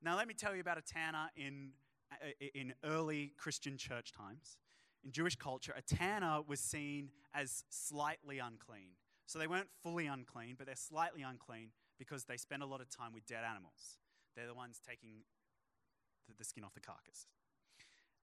Now, 0.02 0.18
let 0.18 0.28
me 0.28 0.34
tell 0.34 0.54
you 0.54 0.62
about 0.62 0.78
a 0.78 0.82
tanner 0.82 1.30
in 1.36 1.72
uh, 2.12 2.30
in 2.54 2.74
early 2.84 3.34
Christian 3.38 3.78
church 3.78 4.12
times, 4.12 4.58
in 5.04 5.12
Jewish 5.12 5.36
culture, 5.36 5.74
a 5.76 5.82
tanner 5.82 6.40
was 6.46 6.60
seen 6.60 7.10
as 7.34 7.64
slightly 7.70 8.40
unclean. 8.40 8.90
So 9.26 9.40
they 9.40 9.48
weren't 9.48 9.70
fully 9.82 10.08
unclean, 10.08 10.56
but 10.58 10.68
they're 10.68 10.76
slightly 10.76 11.24
unclean 11.24 11.70
because 11.98 12.26
they 12.26 12.38
spend 12.38 12.62
a 12.62 12.66
lot 12.66 12.82
of 12.82 12.90
time 12.90 13.14
with 13.14 13.26
dead 13.26 13.44
animals. 13.44 14.00
They're 14.36 14.48
the 14.48 14.54
ones 14.54 14.80
taking 14.88 15.24
the, 16.38 16.44
skin 16.44 16.64
off 16.64 16.74
the 16.74 16.80
carcass. 16.80 17.28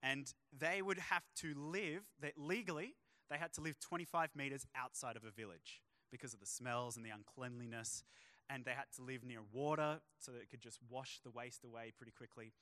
And 0.03 0.33
they 0.57 0.83
would 0.83 0.99
have 0.99 1.25
to 1.37 1.55
live, 1.57 2.03
they, 2.21 2.33
legally, 2.37 2.95
they 3.31 3.37
had 3.37 3.53
to 3.55 3.61
live 3.61 3.79
25 3.81 4.31
meters 4.37 4.67
outside 4.77 5.17
of 5.17 5.25
a 5.25 5.31
village 5.31 5.83
because 6.11 6.35
of 6.35 6.41
the 6.41 6.47
smells 6.47 6.97
and 6.97 7.05
the 7.05 7.11
uncleanliness. 7.11 8.05
And 8.53 8.65
they 8.65 8.73
had 8.73 8.93
to 8.97 9.03
live 9.03 9.25
near 9.25 9.41
water 9.53 10.01
so 10.19 10.33
that 10.33 10.43
it 10.43 10.51
could 10.51 10.61
just 10.61 10.79
wash 10.91 11.21
the 11.25 11.31
waste 11.31 11.65
away 11.65 11.93
pretty 11.97 12.13
quickly. 12.13 12.53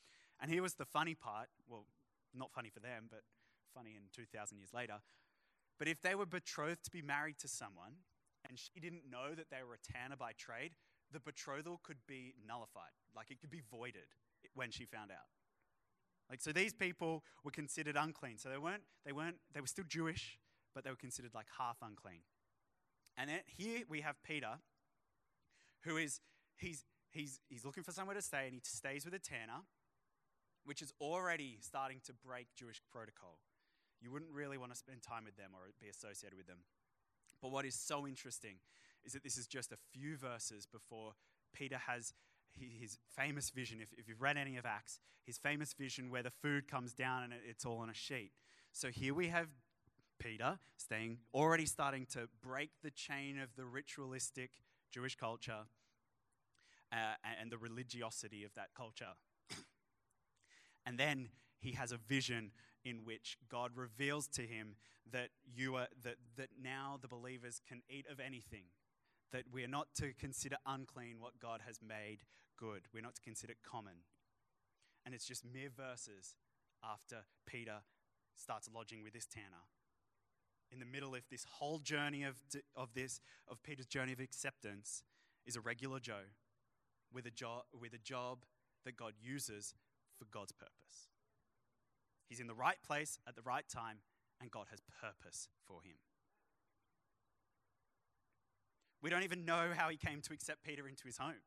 And 0.40 0.50
here 0.50 0.62
was 0.62 0.74
the 0.74 0.84
funny 0.84 1.14
part 1.14 1.48
well, 1.68 1.86
not 2.34 2.52
funny 2.52 2.70
for 2.70 2.80
them, 2.80 3.08
but 3.10 3.22
funny 3.74 3.96
in 3.96 4.02
2,000 4.14 4.58
years 4.58 4.72
later. 4.72 5.00
But 5.78 5.88
if 5.88 6.00
they 6.00 6.14
were 6.14 6.26
betrothed 6.26 6.84
to 6.84 6.90
be 6.90 7.02
married 7.02 7.38
to 7.40 7.48
someone 7.48 8.04
and 8.48 8.58
she 8.58 8.80
didn't 8.80 9.10
know 9.10 9.34
that 9.34 9.50
they 9.50 9.62
were 9.66 9.74
a 9.74 9.92
tanner 9.92 10.16
by 10.16 10.32
trade, 10.38 10.72
the 11.12 11.20
betrothal 11.20 11.80
could 11.82 11.98
be 12.06 12.34
nullified. 12.46 12.94
Like 13.16 13.30
it 13.30 13.40
could 13.40 13.50
be 13.50 13.62
voided 13.70 14.14
when 14.54 14.70
she 14.70 14.84
found 14.84 15.10
out. 15.10 15.26
Like 16.28 16.40
so 16.40 16.52
these 16.52 16.72
people 16.72 17.24
were 17.44 17.50
considered 17.50 17.96
unclean. 17.96 18.38
So 18.38 18.48
they 18.48 18.58
weren't 18.58 18.82
they 19.04 19.12
weren't 19.12 19.36
they 19.52 19.60
were 19.60 19.66
still 19.66 19.84
Jewish, 19.88 20.38
but 20.74 20.84
they 20.84 20.90
were 20.90 20.96
considered 20.96 21.34
like 21.34 21.46
half 21.58 21.78
unclean. 21.82 22.20
And 23.16 23.28
then 23.28 23.40
here 23.46 23.80
we 23.88 24.02
have 24.02 24.16
Peter 24.22 24.58
who 25.84 25.96
is 25.96 26.20
he's 26.56 26.84
he's 27.10 27.40
he's 27.48 27.64
looking 27.64 27.82
for 27.82 27.92
somewhere 27.92 28.14
to 28.14 28.22
stay 28.22 28.44
and 28.44 28.54
he 28.54 28.60
stays 28.64 29.04
with 29.04 29.14
a 29.14 29.18
tanner 29.18 29.62
which 30.64 30.82
is 30.82 30.92
already 31.00 31.58
starting 31.60 32.00
to 32.04 32.12
break 32.12 32.46
Jewish 32.54 32.82
protocol. 32.92 33.38
You 34.00 34.10
wouldn't 34.10 34.30
really 34.30 34.58
want 34.58 34.72
to 34.72 34.78
spend 34.78 35.02
time 35.02 35.24
with 35.24 35.36
them 35.36 35.50
or 35.54 35.60
be 35.80 35.88
associated 35.88 36.36
with 36.36 36.46
them. 36.46 36.58
But 37.40 37.50
what 37.50 37.64
is 37.64 37.74
so 37.74 38.06
interesting 38.06 38.56
is 39.04 39.12
that 39.14 39.24
this 39.24 39.38
is 39.38 39.46
just 39.46 39.72
a 39.72 39.78
few 39.92 40.16
verses 40.16 40.66
before 40.66 41.12
Peter 41.54 41.78
has 41.86 42.12
his 42.52 42.98
famous 43.16 43.50
vision. 43.50 43.80
If, 43.80 43.88
if 43.96 44.08
you've 44.08 44.20
read 44.20 44.36
any 44.36 44.56
of 44.56 44.66
Acts, 44.66 45.00
his 45.24 45.38
famous 45.38 45.72
vision 45.72 46.10
where 46.10 46.22
the 46.22 46.30
food 46.30 46.68
comes 46.68 46.92
down 46.92 47.24
and 47.24 47.32
it's 47.48 47.64
all 47.64 47.78
on 47.78 47.90
a 47.90 47.94
sheet. 47.94 48.32
So 48.72 48.88
here 48.88 49.14
we 49.14 49.28
have 49.28 49.48
Peter 50.18 50.58
staying, 50.76 51.18
already 51.32 51.66
starting 51.66 52.06
to 52.12 52.28
break 52.42 52.70
the 52.82 52.90
chain 52.90 53.38
of 53.40 53.48
the 53.56 53.64
ritualistic 53.64 54.50
Jewish 54.90 55.16
culture 55.16 55.66
uh, 56.92 57.14
and 57.40 57.50
the 57.50 57.58
religiosity 57.58 58.44
of 58.44 58.54
that 58.54 58.74
culture. 58.76 59.14
And 60.86 60.98
then 60.98 61.28
he 61.60 61.72
has 61.72 61.92
a 61.92 61.98
vision 61.98 62.52
in 62.84 63.04
which 63.04 63.36
God 63.50 63.72
reveals 63.76 64.26
to 64.28 64.42
him 64.42 64.76
that 65.12 65.28
you 65.44 65.76
are 65.76 65.88
that, 66.02 66.16
that 66.36 66.48
now 66.60 66.98
the 67.00 67.06
believers 67.06 67.60
can 67.68 67.82
eat 67.88 68.06
of 68.10 68.18
anything. 68.18 68.64
That 69.32 69.44
we 69.52 69.62
are 69.62 69.68
not 69.68 69.88
to 69.96 70.12
consider 70.18 70.56
unclean 70.66 71.20
what 71.20 71.38
God 71.38 71.60
has 71.66 71.80
made 71.86 72.20
good. 72.58 72.82
We're 72.92 73.02
not 73.02 73.14
to 73.16 73.22
consider 73.22 73.54
common. 73.62 74.04
And 75.04 75.14
it's 75.14 75.26
just 75.26 75.44
mere 75.44 75.68
verses 75.68 76.34
after 76.82 77.24
Peter 77.46 77.82
starts 78.34 78.68
lodging 78.74 79.02
with 79.02 79.12
this 79.12 79.26
tanner. 79.26 79.64
In 80.72 80.78
the 80.78 80.86
middle 80.86 81.14
of 81.14 81.22
this 81.30 81.44
whole 81.44 81.78
journey 81.78 82.22
of, 82.22 82.36
of 82.76 82.94
this, 82.94 83.20
of 83.48 83.62
Peter's 83.62 83.86
journey 83.86 84.12
of 84.12 84.20
acceptance, 84.20 85.02
is 85.46 85.56
a 85.56 85.60
regular 85.60 85.98
Joe 85.98 86.30
with 87.12 87.26
a, 87.26 87.30
job, 87.30 87.62
with 87.78 87.92
a 87.92 87.98
job 87.98 88.44
that 88.84 88.96
God 88.96 89.14
uses 89.20 89.74
for 90.18 90.26
God's 90.26 90.52
purpose. 90.52 91.08
He's 92.28 92.40
in 92.40 92.46
the 92.46 92.54
right 92.54 92.78
place 92.86 93.18
at 93.26 93.34
the 93.34 93.42
right 93.42 93.68
time, 93.68 93.98
and 94.40 94.50
God 94.50 94.66
has 94.70 94.80
purpose 95.00 95.48
for 95.66 95.82
him. 95.82 95.96
We 99.02 99.10
don't 99.10 99.24
even 99.24 99.44
know 99.44 99.70
how 99.74 99.88
he 99.88 99.96
came 99.96 100.20
to 100.20 100.32
accept 100.32 100.62
Peter 100.62 100.86
into 100.86 101.04
his 101.04 101.16
home, 101.16 101.40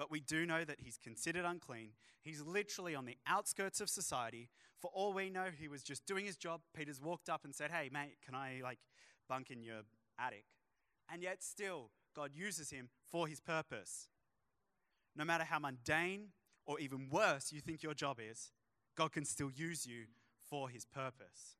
but 0.00 0.10
we 0.10 0.20
do 0.20 0.46
know 0.46 0.64
that 0.64 0.78
he's 0.80 0.96
considered 0.96 1.44
unclean. 1.44 1.90
He's 2.22 2.40
literally 2.40 2.94
on 2.94 3.04
the 3.04 3.18
outskirts 3.26 3.82
of 3.82 3.90
society. 3.90 4.48
For 4.80 4.90
all 4.94 5.12
we 5.12 5.28
know, 5.28 5.48
he 5.54 5.68
was 5.68 5.82
just 5.82 6.06
doing 6.06 6.24
his 6.24 6.38
job. 6.38 6.62
Peter's 6.74 7.02
walked 7.02 7.28
up 7.28 7.44
and 7.44 7.54
said, 7.54 7.70
Hey, 7.70 7.90
mate, 7.92 8.16
can 8.24 8.34
I 8.34 8.60
like 8.62 8.78
bunk 9.28 9.50
in 9.50 9.62
your 9.62 9.82
attic? 10.18 10.46
And 11.12 11.22
yet, 11.22 11.42
still, 11.42 11.90
God 12.16 12.30
uses 12.32 12.70
him 12.70 12.88
for 13.12 13.28
his 13.28 13.40
purpose. 13.40 14.08
No 15.14 15.26
matter 15.26 15.44
how 15.44 15.58
mundane 15.58 16.28
or 16.64 16.80
even 16.80 17.10
worse, 17.10 17.52
you 17.52 17.60
think 17.60 17.82
your 17.82 17.92
job 17.92 18.20
is, 18.26 18.52
God 18.96 19.12
can 19.12 19.26
still 19.26 19.50
use 19.50 19.84
you 19.84 20.06
for 20.48 20.70
his 20.70 20.86
purpose. 20.86 21.56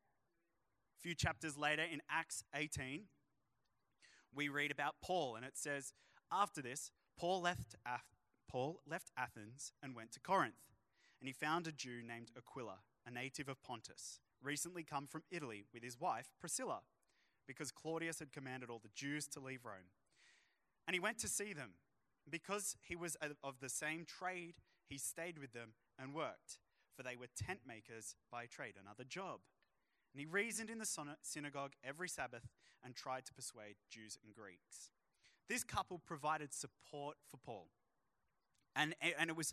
A 0.99 1.03
few 1.03 1.15
chapters 1.15 1.59
later 1.59 1.83
in 1.83 2.01
Acts 2.11 2.43
18, 2.55 3.03
we 4.35 4.49
read 4.49 4.71
about 4.71 4.95
Paul, 5.05 5.37
and 5.37 5.45
it 5.45 5.59
says, 5.59 5.93
After 6.33 6.63
this, 6.63 6.91
Paul 7.19 7.43
left, 7.43 7.75
Paul 8.51 8.81
left 8.85 9.13
Athens 9.17 9.73
and 9.81 9.95
went 9.95 10.11
to 10.13 10.21
Corinth, 10.21 10.67
and 11.21 11.29
he 11.29 11.33
found 11.33 11.69
a 11.69 11.73
Jew 11.73 12.03
named 12.03 12.33
Aquila, 12.37 12.79
a 13.07 13.11
native 13.11 13.49
of 13.49 13.63
Pontus, 13.63 14.19
recently 14.43 14.83
come 14.83 15.07
from 15.07 15.23
Italy 15.31 15.65
with 15.73 15.85
his 15.85 16.01
wife, 16.01 16.33
Priscilla, 16.41 16.81
because 17.47 17.71
Claudius 17.71 18.19
had 18.19 18.33
commanded 18.33 18.69
all 18.69 18.81
the 18.83 18.91
Jews 18.93 19.29
to 19.29 19.41
leave 19.41 19.65
Rome. 19.65 19.93
And 20.89 20.95
he 20.95 21.01
went 21.01 21.19
to 21.19 21.29
see 21.29 21.53
them. 21.53 21.75
Because 22.29 22.77
he 22.83 22.97
was 22.97 23.17
of 23.43 23.61
the 23.61 23.69
same 23.69 24.05
trade 24.05 24.55
he 24.89 24.99
stayed 24.99 25.39
with 25.39 25.53
them 25.53 25.71
and 25.99 26.15
worked, 26.15 26.59
for 26.97 27.03
they 27.03 27.17
were 27.17 27.27
tent 27.37 27.61
makers 27.67 28.15
by 28.31 28.47
trade, 28.47 28.75
another 28.81 29.05
job. 29.05 29.41
And 30.13 30.21
he 30.21 30.27
reasoned 30.27 30.71
in 30.71 30.79
the 30.79 31.17
synagogue 31.23 31.73
every 31.85 32.09
Sabbath 32.09 32.49
and 32.85 32.95
tried 32.95 33.25
to 33.27 33.35
persuade 33.35 33.77
Jews 33.89 34.19
and 34.25 34.35
Greeks. 34.35 34.91
This 35.49 35.65
couple 35.65 35.99
provided 35.99 36.53
support 36.53 37.17
for 37.31 37.39
Paul. 37.39 37.69
And, 38.77 38.95
and 39.19 39.31
it 39.31 39.37
was, 39.37 39.53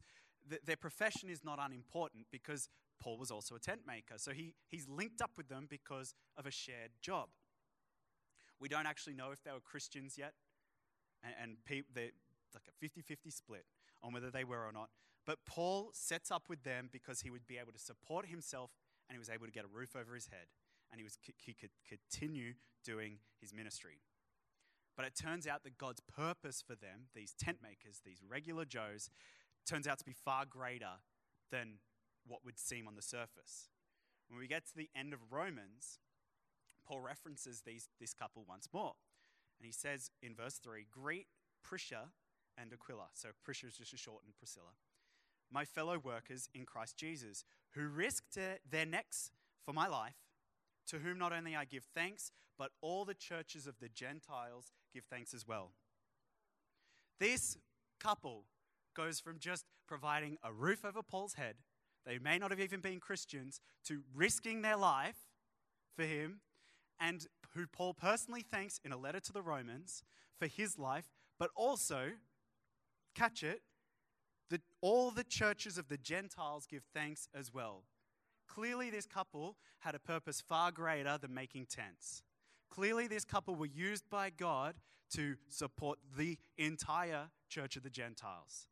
their 0.65 0.75
profession 0.75 1.29
is 1.29 1.43
not 1.43 1.59
unimportant 1.61 2.27
because 2.31 2.69
Paul 2.99 3.17
was 3.17 3.31
also 3.31 3.55
a 3.55 3.59
tent 3.59 3.81
maker. 3.85 4.15
So 4.17 4.31
he, 4.31 4.53
he's 4.67 4.87
linked 4.87 5.21
up 5.21 5.31
with 5.37 5.49
them 5.49 5.67
because 5.69 6.13
of 6.37 6.45
a 6.45 6.51
shared 6.51 6.91
job. 7.01 7.29
We 8.59 8.69
don't 8.69 8.87
actually 8.87 9.13
know 9.13 9.31
if 9.31 9.43
they 9.43 9.51
were 9.51 9.59
Christians 9.59 10.17
yet, 10.17 10.33
and, 11.23 11.33
and 11.41 11.57
people, 11.65 11.91
they're 11.93 12.11
like 12.53 12.63
a 12.67 12.75
50 12.79 13.01
50 13.01 13.29
split 13.29 13.65
on 14.01 14.13
whether 14.13 14.31
they 14.31 14.43
were 14.43 14.65
or 14.65 14.71
not. 14.71 14.89
But 15.25 15.39
Paul 15.45 15.89
sets 15.93 16.31
up 16.31 16.43
with 16.49 16.63
them 16.63 16.89
because 16.91 17.21
he 17.21 17.29
would 17.29 17.45
be 17.45 17.57
able 17.57 17.73
to 17.73 17.79
support 17.79 18.27
himself 18.27 18.71
and 19.07 19.15
he 19.15 19.19
was 19.19 19.29
able 19.29 19.45
to 19.45 19.51
get 19.51 19.65
a 19.65 19.67
roof 19.67 19.95
over 19.95 20.15
his 20.15 20.27
head 20.27 20.47
and 20.91 20.99
he, 20.99 21.03
was, 21.03 21.17
he 21.37 21.53
could 21.53 21.71
continue 21.87 22.53
doing 22.83 23.17
his 23.41 23.53
ministry. 23.53 23.99
But 24.97 25.05
it 25.05 25.15
turns 25.15 25.45
out 25.45 25.63
that 25.63 25.77
God's 25.77 26.01
purpose 26.01 26.63
for 26.65 26.75
them, 26.75 27.09
these 27.15 27.35
tent 27.39 27.59
makers, 27.61 28.01
these 28.03 28.23
regular 28.27 28.65
Joes, 28.65 29.11
turns 29.65 29.87
out 29.87 29.99
to 29.99 30.05
be 30.05 30.13
far 30.13 30.43
greater 30.45 31.03
than 31.51 31.75
what 32.25 32.43
would 32.43 32.57
seem 32.57 32.87
on 32.87 32.95
the 32.95 33.01
surface. 33.01 33.69
When 34.27 34.39
we 34.39 34.47
get 34.47 34.65
to 34.67 34.75
the 34.75 34.89
end 34.95 35.13
of 35.13 35.19
Romans, 35.31 35.99
Paul 36.85 37.01
references 37.01 37.61
these, 37.65 37.89
this 37.99 38.13
couple 38.13 38.43
once 38.49 38.67
more. 38.73 38.93
And 39.59 39.65
he 39.65 39.71
says 39.71 40.09
in 40.21 40.35
verse 40.35 40.55
3 40.55 40.87
Greet 40.91 41.27
Prisca 41.63 42.09
and 42.57 42.73
Aquila. 42.73 43.09
So 43.13 43.29
Prisca 43.43 43.67
is 43.67 43.77
just 43.77 43.93
a 43.93 43.97
shortened 43.97 44.35
Priscilla. 44.37 44.75
My 45.51 45.63
fellow 45.63 45.99
workers 45.99 46.49
in 46.53 46.65
Christ 46.65 46.97
Jesus, 46.97 47.45
who 47.75 47.87
risked 47.87 48.35
their 48.35 48.85
necks 48.85 49.31
for 49.63 49.73
my 49.73 49.87
life, 49.87 50.17
to 50.87 50.99
whom 50.99 51.17
not 51.17 51.33
only 51.33 51.55
I 51.55 51.65
give 51.65 51.85
thanks, 51.93 52.31
but 52.57 52.71
all 52.81 53.05
the 53.05 53.13
churches 53.13 53.67
of 53.67 53.79
the 53.79 53.89
Gentiles 53.89 54.71
give 54.97 55.05
thanks 55.05 55.31
as 55.31 55.47
well. 55.47 55.73
This 57.19 57.55
couple 57.99 58.45
goes 58.95 59.19
from 59.19 59.37
just 59.37 59.63
providing 59.87 60.37
a 60.43 60.51
roof 60.51 60.83
over 60.83 61.03
Paul's 61.03 61.35
head, 61.35 61.57
they 62.03 62.17
may 62.17 62.39
not 62.39 62.49
have 62.49 62.59
even 62.59 62.79
been 62.79 62.99
Christians, 62.99 63.61
to 63.85 64.01
risking 64.15 64.63
their 64.63 64.75
life 64.75 65.27
for 65.95 66.03
him, 66.03 66.39
and 66.99 67.27
who 67.53 67.67
Paul 67.67 67.93
personally 67.93 68.41
thanks 68.41 68.79
in 68.83 68.91
a 68.91 68.97
letter 68.97 69.19
to 69.19 69.31
the 69.31 69.41
Romans 69.43 70.01
for 70.39 70.47
his 70.47 70.79
life, 70.79 71.11
but 71.37 71.51
also, 71.55 72.13
catch 73.13 73.43
it, 73.43 73.61
that 74.49 74.61
all 74.81 75.11
the 75.11 75.23
churches 75.23 75.77
of 75.77 75.89
the 75.89 75.97
Gentiles 75.97 76.65
give 76.65 76.83
thanks 76.91 77.29
as 77.35 77.53
well. 77.53 77.83
Clearly, 78.47 78.89
this 78.89 79.05
couple 79.05 79.57
had 79.79 79.93
a 79.93 79.99
purpose 79.99 80.41
far 80.41 80.71
greater 80.71 81.19
than 81.19 81.35
making 81.35 81.67
tents. 81.67 82.23
Clearly, 82.69 83.07
this 83.07 83.25
couple 83.25 83.55
were 83.55 83.65
used 83.65 84.09
by 84.09 84.29
God 84.29 84.75
to 85.13 85.35
support 85.47 85.99
the 86.17 86.37
entire 86.57 87.29
church 87.49 87.75
of 87.75 87.83
the 87.83 87.89
Gentiles. 87.89 88.67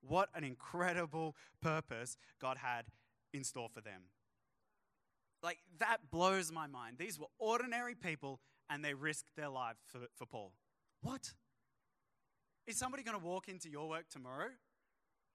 What 0.00 0.28
an 0.34 0.44
incredible 0.44 1.36
purpose 1.60 2.16
God 2.40 2.58
had 2.58 2.86
in 3.32 3.44
store 3.44 3.68
for 3.72 3.80
them. 3.80 4.02
Like, 5.42 5.58
that 5.78 6.10
blows 6.10 6.50
my 6.50 6.66
mind. 6.66 6.96
These 6.98 7.18
were 7.18 7.26
ordinary 7.38 7.94
people 7.94 8.40
and 8.70 8.84
they 8.84 8.94
risked 8.94 9.36
their 9.36 9.48
life 9.48 9.76
for, 9.86 10.00
for 10.16 10.26
Paul. 10.26 10.52
What? 11.02 11.32
Is 12.66 12.78
somebody 12.78 13.02
going 13.02 13.18
to 13.18 13.24
walk 13.24 13.48
into 13.48 13.68
your 13.68 13.88
work 13.88 14.08
tomorrow 14.10 14.48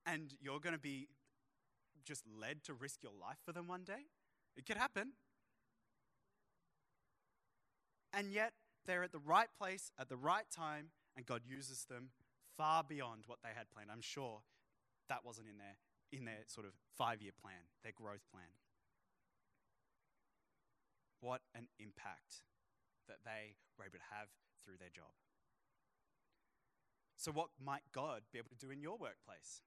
and 0.05 0.33
you're 0.41 0.59
going 0.59 0.73
to 0.73 0.79
be 0.81 1.09
just 2.03 2.23
led 2.27 2.63
to 2.63 2.73
risk 2.73 3.03
your 3.03 3.11
life 3.19 3.37
for 3.45 3.51
them 3.51 3.67
one 3.67 3.83
day? 3.83 4.07
It 4.57 4.65
could 4.65 4.77
happen. 4.77 5.13
And 8.13 8.31
yet, 8.31 8.53
they're 8.85 9.03
at 9.03 9.11
the 9.11 9.19
right 9.19 9.49
place 9.57 9.91
at 9.99 10.09
the 10.09 10.17
right 10.17 10.49
time, 10.49 10.87
and 11.15 11.25
God 11.25 11.41
uses 11.45 11.85
them 11.85 12.09
far 12.57 12.83
beyond 12.83 13.23
what 13.27 13.39
they 13.43 13.53
had 13.55 13.69
planned. 13.69 13.89
I'm 13.91 14.01
sure 14.01 14.41
that 15.09 15.25
wasn't 15.25 15.47
in 15.47 15.57
their, 15.57 15.77
in 16.11 16.25
their 16.25 16.43
sort 16.47 16.65
of 16.65 16.73
five 16.97 17.21
year 17.21 17.33
plan, 17.39 17.69
their 17.83 17.93
growth 17.93 18.25
plan. 18.31 18.49
What 21.21 21.41
an 21.53 21.67
impact 21.79 22.43
that 23.07 23.19
they 23.25 23.57
were 23.77 23.85
able 23.85 23.99
to 23.99 24.15
have 24.15 24.29
through 24.63 24.77
their 24.79 24.89
job. 24.93 25.11
So, 27.17 27.31
what 27.31 27.49
might 27.63 27.83
God 27.91 28.21
be 28.31 28.39
able 28.39 28.49
to 28.49 28.55
do 28.55 28.71
in 28.71 28.79
your 28.79 28.97
workplace? 28.97 29.61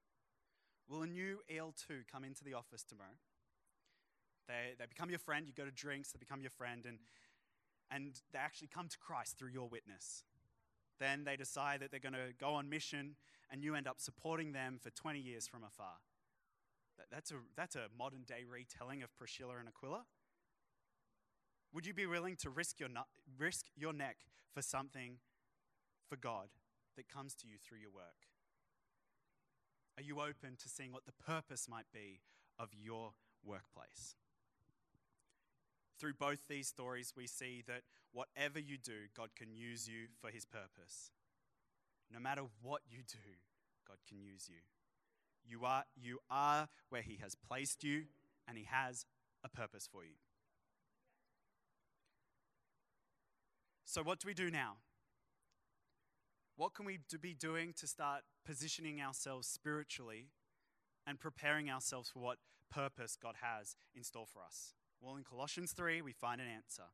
Will 0.89 1.03
a 1.03 1.07
new 1.07 1.41
EL2 1.53 2.09
come 2.11 2.25
into 2.25 2.45
the 2.45 2.55
office 2.55 2.83
tomorrow? 2.83 3.21
They, 4.49 4.75
they 4.79 4.87
become 4.87 5.11
your 5.11 5.19
friend, 5.19 5.47
you 5.47 5.53
go 5.53 5.65
to 5.65 5.71
drinks, 5.71 6.13
they 6.13 6.19
become 6.19 6.41
your 6.41 6.51
friend, 6.51 6.87
and, 6.87 6.99
and 7.93 8.21
they 8.33 8.39
actually 8.39 8.69
come 8.69 8.89
to 8.89 8.99
Christ 8.99 9.39
through 9.39 9.51
your 9.51 9.69
witness. 9.69 10.25
Then 10.99 11.25
they 11.25 11.37
decide 11.37 11.81
that 11.81 11.91
they're 11.91 12.01
going 12.01 12.13
to 12.15 12.33
go 12.41 12.55
on 12.55 12.69
mission, 12.69 13.17
and 13.51 13.63
you 13.63 13.75
end 13.75 13.87
up 13.87 14.01
supporting 14.01 14.53
them 14.53 14.79
for 14.81 14.91
20 14.91 15.19
years 15.19 15.47
from 15.47 15.65
afar. 15.65 15.97
That's, 17.11 17.31
a, 17.31 17.37
that's 17.57 17.75
a 17.75 17.87
modern 17.99 18.23
day 18.23 18.45
retelling 18.49 19.03
of 19.03 19.15
Priscilla 19.17 19.55
and 19.59 19.69
Aquila. 19.69 20.05
Would 21.75 21.87
you 21.87 21.95
be 21.95 22.07
willing 22.07 22.37
to 22.37 22.51
risk 22.51 22.81
your, 22.81 22.89
risk 23.39 23.67
your 23.77 23.93
neck 23.93 24.19
for 24.55 24.63
something 24.63 25.19
for 26.09 26.17
God 26.17 26.49
that 26.97 27.09
comes 27.09 27.35
to 27.37 27.47
you 27.49 27.55
through 27.59 27.79
your 27.79 27.91
work? 27.91 28.29
Are 29.99 30.03
you 30.03 30.21
open 30.21 30.57
to 30.63 30.69
seeing 30.69 30.93
what 30.93 31.05
the 31.07 31.13
purpose 31.13 31.67
might 31.69 31.87
be 31.93 32.21
of 32.59 32.69
your 32.75 33.13
workplace? 33.45 34.17
Through 36.03 36.15
both 36.15 36.49
these 36.49 36.67
stories, 36.67 37.15
we 37.17 37.29
see 37.29 37.63
that 37.69 37.83
whatever 38.11 38.59
you 38.59 38.77
do, 38.77 39.07
God 39.17 39.29
can 39.37 39.53
use 39.53 39.87
you 39.87 40.09
for 40.21 40.31
his 40.31 40.45
purpose. 40.45 41.13
No 42.13 42.19
matter 42.19 42.43
what 42.61 42.81
you 42.91 43.05
do, 43.07 43.39
God 43.87 43.99
can 44.09 44.19
use 44.21 44.49
you. 44.49 44.57
You 45.49 45.65
are, 45.65 45.85
you 45.95 46.19
are 46.29 46.67
where 46.89 47.03
he 47.03 47.21
has 47.23 47.37
placed 47.37 47.85
you, 47.85 48.07
and 48.49 48.59
he 48.59 48.65
has 48.65 49.07
a 49.45 49.49
purpose 49.49 49.89
for 49.93 50.03
you. 50.03 50.17
So, 53.85 54.03
what 54.03 54.19
do 54.19 54.27
we 54.27 54.35
do 54.35 54.51
now? 54.51 54.79
What 56.57 56.75
can 56.75 56.85
we 56.85 56.99
be 57.21 57.33
doing 57.33 57.75
to 57.75 57.87
start 57.87 58.23
positioning 58.45 59.01
ourselves 59.01 59.47
spiritually 59.47 60.31
and 61.07 61.21
preparing 61.21 61.71
ourselves 61.71 62.11
for 62.11 62.19
what 62.19 62.39
purpose 62.73 63.17
God 63.17 63.37
has 63.41 63.77
in 63.95 64.03
store 64.03 64.27
for 64.27 64.43
us? 64.43 64.75
Well, 65.03 65.17
in 65.17 65.25
Colossians 65.25 65.73
3, 65.73 66.01
we 66.01 66.13
find 66.13 66.41
an 66.41 66.47
answer. 66.47 66.85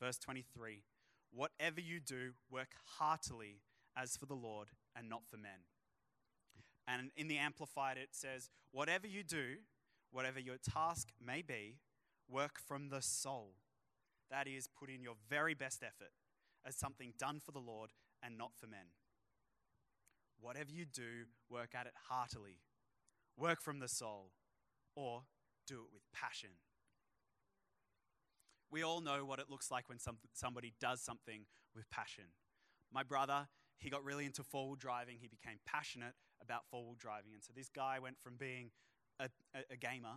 Verse 0.00 0.16
23 0.18 0.84
Whatever 1.32 1.80
you 1.80 1.98
do, 1.98 2.34
work 2.48 2.68
heartily 2.98 3.62
as 3.96 4.16
for 4.16 4.26
the 4.26 4.34
Lord 4.34 4.68
and 4.96 5.08
not 5.08 5.22
for 5.28 5.36
men. 5.36 5.66
And 6.86 7.10
in 7.16 7.26
the 7.26 7.38
Amplified, 7.38 7.98
it 7.98 8.10
says, 8.12 8.48
Whatever 8.70 9.08
you 9.08 9.24
do, 9.24 9.56
whatever 10.12 10.38
your 10.38 10.56
task 10.56 11.08
may 11.24 11.42
be, 11.42 11.78
work 12.28 12.60
from 12.64 12.90
the 12.90 13.02
soul. 13.02 13.54
That 14.30 14.46
is, 14.46 14.68
put 14.68 14.88
in 14.88 15.02
your 15.02 15.16
very 15.28 15.54
best 15.54 15.82
effort 15.82 16.12
as 16.64 16.76
something 16.76 17.12
done 17.18 17.40
for 17.44 17.50
the 17.50 17.58
Lord 17.58 17.90
and 18.22 18.38
not 18.38 18.52
for 18.56 18.68
men. 18.68 18.94
Whatever 20.40 20.70
you 20.70 20.84
do, 20.84 21.26
work 21.50 21.74
at 21.74 21.86
it 21.86 21.94
heartily. 22.08 22.60
Work 23.36 23.60
from 23.60 23.80
the 23.80 23.88
soul, 23.88 24.30
or 24.94 25.22
do 25.66 25.74
it 25.76 25.92
with 25.92 26.02
passion. 26.14 26.50
We 28.72 28.82
all 28.82 29.02
know 29.02 29.26
what 29.26 29.38
it 29.38 29.50
looks 29.50 29.70
like 29.70 29.90
when 29.90 29.98
some, 29.98 30.16
somebody 30.32 30.72
does 30.80 31.02
something 31.02 31.44
with 31.76 31.88
passion. 31.90 32.24
My 32.90 33.02
brother, 33.02 33.46
he 33.78 33.90
got 33.90 34.02
really 34.02 34.24
into 34.24 34.42
four 34.42 34.68
wheel 34.68 34.76
driving. 34.76 35.18
He 35.20 35.28
became 35.28 35.58
passionate 35.66 36.14
about 36.40 36.62
four 36.70 36.82
wheel 36.82 36.96
driving. 36.98 37.34
And 37.34 37.42
so 37.42 37.52
this 37.54 37.68
guy 37.68 37.98
went 37.98 38.16
from 38.18 38.36
being 38.36 38.70
a, 39.20 39.28
a, 39.54 39.60
a, 39.72 39.76
gamer 39.76 40.16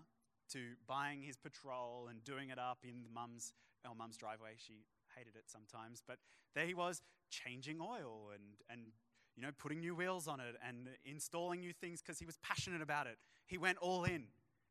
to 0.54 0.60
buying 0.88 1.22
his 1.22 1.36
patrol 1.36 2.08
and 2.10 2.24
doing 2.24 2.50
it 2.50 2.58
up 2.58 2.80
in 2.84 3.06
mum's, 3.14 3.54
our 3.86 3.94
mum's 3.94 4.16
driveway. 4.16 4.52
She 4.56 4.86
hated 5.18 5.36
it 5.36 5.44
sometimes. 5.48 6.02
But 6.08 6.20
there 6.56 6.66
he 6.66 6.74
was 6.74 7.02
changing 7.30 7.82
oil 7.82 8.32
and, 8.34 8.44
and 8.70 8.94
you 9.36 9.44
know, 9.44 9.50
putting 9.60 9.82
new 9.82 9.96
wheels 9.96 10.30
on 10.30 10.40
it 10.40 10.56
and 10.66 10.88
installing 11.04 11.60
new 11.60 11.74
things 11.74 12.02
because 12.02 12.20
he 12.20 12.26
was 12.26 12.38
passionate 12.38 12.82
about 12.82 13.06
it. 13.08 13.18
He 13.48 13.58
went 13.58 13.78
all 13.80 14.06
in, 14.06 14.28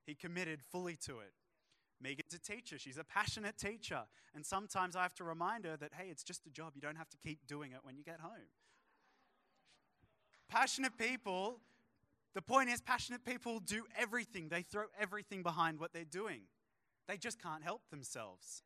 he 0.07 0.15
committed 0.15 0.63
fully 0.63 0.97
to 1.05 1.21
it. 1.21 1.33
Megan's 2.01 2.35
a 2.35 2.39
teacher. 2.39 2.79
She's 2.79 2.99
a 2.99 3.05
passionate 3.05 3.57
teacher. 3.57 4.03
And 4.35 4.45
sometimes 4.45 4.97
I 4.97 5.03
have 5.03 5.15
to 5.15 5.25
remind 5.25 5.65
her 5.65 5.77
that, 5.77 5.93
hey, 5.95 6.09
it's 6.11 6.23
just 6.23 6.47
a 6.47 6.51
job. 6.51 6.73
You 6.75 6.83
don't 6.83 6.97
have 6.97 7.09
to 7.11 7.17
keep 7.17 7.47
doing 7.47 7.73
it 7.73 7.79
when 7.83 7.97
you 7.97 8.05
get 8.05 8.21
home. 8.21 8.49
passionate 10.49 10.97
people, 10.99 11.61
the 12.35 12.43
point 12.43 12.71
is, 12.71 12.81
passionate 12.81 13.25
people 13.25 13.61
do 13.61 13.85
everything, 13.97 14.49
they 14.49 14.63
throw 14.63 14.85
everything 15.01 15.43
behind 15.43 15.81
what 15.81 15.93
they're 15.93 16.05
doing. 16.05 16.43
They 17.09 17.17
just 17.17 17.43
can't 17.43 17.63
help 17.63 17.83
themselves. 17.91 18.63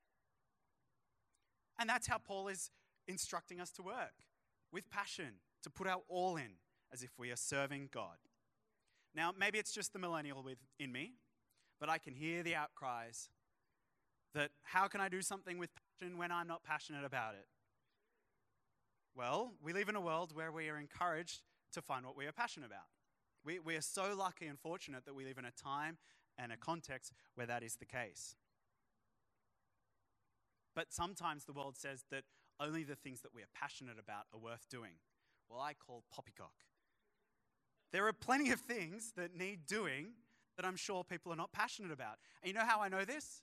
And 1.79 1.89
that's 1.89 2.07
how 2.07 2.19
Paul 2.19 2.49
is 2.49 2.71
instructing 3.07 3.61
us 3.61 3.71
to 3.73 3.83
work 3.83 4.25
with 4.73 4.91
passion, 4.91 5.35
to 5.63 5.71
put 5.71 5.87
our 5.87 6.01
all 6.09 6.37
in 6.37 6.53
as 6.93 7.03
if 7.03 7.11
we 7.19 7.31
are 7.31 7.37
serving 7.37 7.89
God. 7.93 8.17
Now, 9.15 9.33
maybe 9.37 9.59
it's 9.59 9.73
just 9.73 9.93
the 9.93 9.99
millennial 9.99 10.43
within 10.43 10.93
me, 10.93 11.15
but 11.81 11.89
I 11.89 11.99
can 11.99 12.15
hear 12.15 12.43
the 12.43 12.55
outcries 12.55 13.29
That 14.35 14.51
how 14.63 14.89
can 14.89 15.01
I 15.01 15.09
do 15.09 15.23
something 15.23 15.59
with 15.59 15.71
passion 15.75 16.19
when 16.19 16.31
I'm 16.31 16.47
not 16.47 16.63
passionate 16.63 17.05
about 17.05 17.35
it? 17.35 17.47
Well, 19.15 19.55
we 19.63 19.73
live 19.73 19.89
in 19.89 19.97
a 19.97 20.01
world 20.01 20.33
where 20.35 20.53
we 20.53 20.69
are 20.69 20.79
encouraged 20.79 21.43
to 21.73 21.83
find 21.83 22.05
what 22.05 22.17
we 22.17 22.27
are 22.27 22.33
passionate 22.33 22.67
about. 22.67 22.87
We, 23.45 23.59
we 23.59 23.75
are 23.77 23.81
so 23.81 24.15
lucky 24.17 24.47
and 24.47 24.59
fortunate 24.59 25.05
that 25.07 25.15
we 25.15 25.25
live 25.25 25.39
in 25.39 25.45
a 25.45 25.51
time 25.51 25.99
and 26.37 26.53
a 26.53 26.57
context 26.57 27.13
where 27.35 27.47
that 27.47 27.63
is 27.63 27.77
the 27.77 27.87
case. 27.87 28.37
But 30.75 30.93
sometimes 30.93 31.45
the 31.45 31.53
world 31.53 31.77
says 31.77 32.05
that 32.11 32.25
only 32.61 32.85
the 32.85 32.95
things 32.95 33.23
that 33.23 33.35
we 33.35 33.43
are 33.43 33.49
passionate 33.55 33.99
about 33.99 34.27
are 34.33 34.39
worth 34.39 34.69
doing. 34.69 34.93
Well, 35.49 35.61
I 35.61 35.73
call 35.75 36.05
poppycock. 36.15 36.55
There 37.91 38.07
are 38.07 38.13
plenty 38.13 38.51
of 38.51 38.61
things 38.61 39.13
that 39.17 39.35
need 39.35 39.67
doing 39.67 40.13
that 40.59 40.67
I'm 40.67 40.77
sure 40.77 41.05
people 41.05 41.33
are 41.33 41.37
not 41.37 41.53
passionate 41.53 41.93
about. 41.93 42.19
And 42.43 42.49
you 42.49 42.55
know 42.55 42.67
how 42.67 42.81
I 42.81 42.89
know 42.89 43.05
this? 43.05 43.43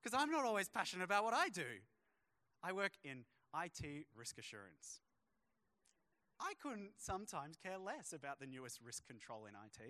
Because 0.00 0.18
I'm 0.18 0.30
not 0.30 0.44
always 0.44 0.68
passionate 0.68 1.04
about 1.04 1.24
what 1.24 1.34
I 1.34 1.48
do. 1.48 1.82
I 2.62 2.72
work 2.72 2.92
in 3.04 3.24
IT 3.54 4.06
risk 4.16 4.38
assurance. 4.38 5.00
I 6.40 6.54
couldn't 6.62 6.92
sometimes 6.96 7.56
care 7.56 7.76
less 7.76 8.12
about 8.12 8.38
the 8.38 8.46
newest 8.46 8.80
risk 8.80 9.06
control 9.06 9.46
in 9.46 9.54
IT. 9.54 9.80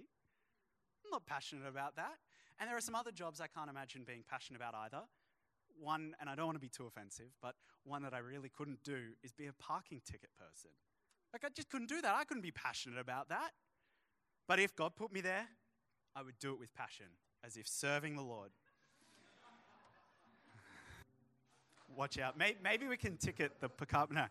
I'm 1.04 1.10
not 1.10 1.26
passionate 1.26 1.68
about 1.68 1.96
that. 1.96 2.16
And 2.58 2.68
there 2.68 2.76
are 2.76 2.80
some 2.80 2.94
other 2.94 3.12
jobs 3.12 3.40
I 3.40 3.46
can't 3.46 3.68
imagine 3.68 4.04
being 4.06 4.24
passionate 4.28 4.56
about 4.56 4.74
either. 4.74 5.02
One, 5.78 6.14
and 6.18 6.30
I 6.30 6.34
don't 6.34 6.46
want 6.46 6.56
to 6.56 6.60
be 6.60 6.68
too 6.68 6.86
offensive, 6.86 7.32
but 7.42 7.54
one 7.84 8.02
that 8.02 8.14
I 8.14 8.18
really 8.18 8.50
couldn't 8.50 8.82
do 8.84 9.16
is 9.22 9.32
be 9.32 9.46
a 9.46 9.52
parking 9.52 10.00
ticket 10.04 10.30
person. 10.38 10.70
Like, 11.32 11.44
I 11.44 11.48
just 11.54 11.70
couldn't 11.70 11.88
do 11.88 12.00
that. 12.00 12.14
I 12.14 12.24
couldn't 12.24 12.42
be 12.42 12.52
passionate 12.52 12.98
about 12.98 13.28
that. 13.30 13.50
But 14.46 14.60
if 14.60 14.76
God 14.76 14.94
put 14.96 15.12
me 15.12 15.20
there, 15.20 15.48
I 16.14 16.22
would 16.22 16.38
do 16.38 16.52
it 16.52 16.58
with 16.58 16.74
passion, 16.74 17.06
as 17.44 17.56
if 17.56 17.66
serving 17.66 18.16
the 18.16 18.22
Lord. 18.22 18.50
Watch 21.96 22.18
out. 22.18 22.38
Maybe 22.38 22.86
we 22.86 22.96
can 22.96 23.16
ticket 23.16 23.60
the 23.60 23.68
pickup. 23.68 24.10
No, 24.10 24.24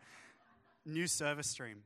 new 0.85 1.07
service 1.07 1.47
stream. 1.47 1.83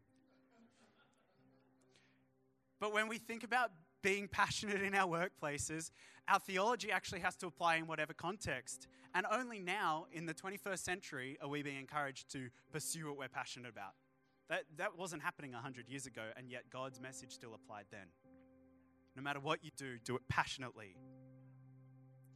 But 2.80 2.94
when 2.94 3.08
we 3.08 3.18
think 3.18 3.44
about 3.44 3.72
being 4.02 4.28
passionate 4.28 4.82
in 4.82 4.94
our 4.94 5.08
workplaces, 5.08 5.92
our 6.28 6.40
theology 6.40 6.92
actually 6.92 7.22
has 7.22 7.36
to 7.38 7.48
apply 7.48 7.78
in 7.78 7.88
whatever 7.88 8.14
context. 8.14 8.88
And 9.14 9.26
only 9.32 9.60
now, 9.60 10.08
in 10.12 10.26
the 10.26 10.34
21st 10.34 10.80
century, 10.80 11.38
are 11.42 11.48
we 11.48 11.64
being 11.64 11.80
encouraged 11.80 12.30
to 12.32 12.50
pursue 12.72 13.08
what 13.08 13.18
we're 13.18 13.30
passionate 13.30 13.70
about. 13.70 13.94
That, 14.50 14.66
that 14.78 14.98
wasn't 14.98 15.24
happening 15.24 15.54
100 15.54 15.90
years 15.90 16.06
ago, 16.06 16.22
and 16.38 16.52
yet 16.52 16.70
God's 16.70 17.00
message 17.00 17.32
still 17.32 17.56
applied 17.56 17.86
then. 17.92 18.08
No 19.16 19.22
matter 19.22 19.40
what 19.40 19.64
you 19.64 19.72
do, 19.78 19.98
do 20.04 20.16
it 20.16 20.22
passionately. 20.28 20.98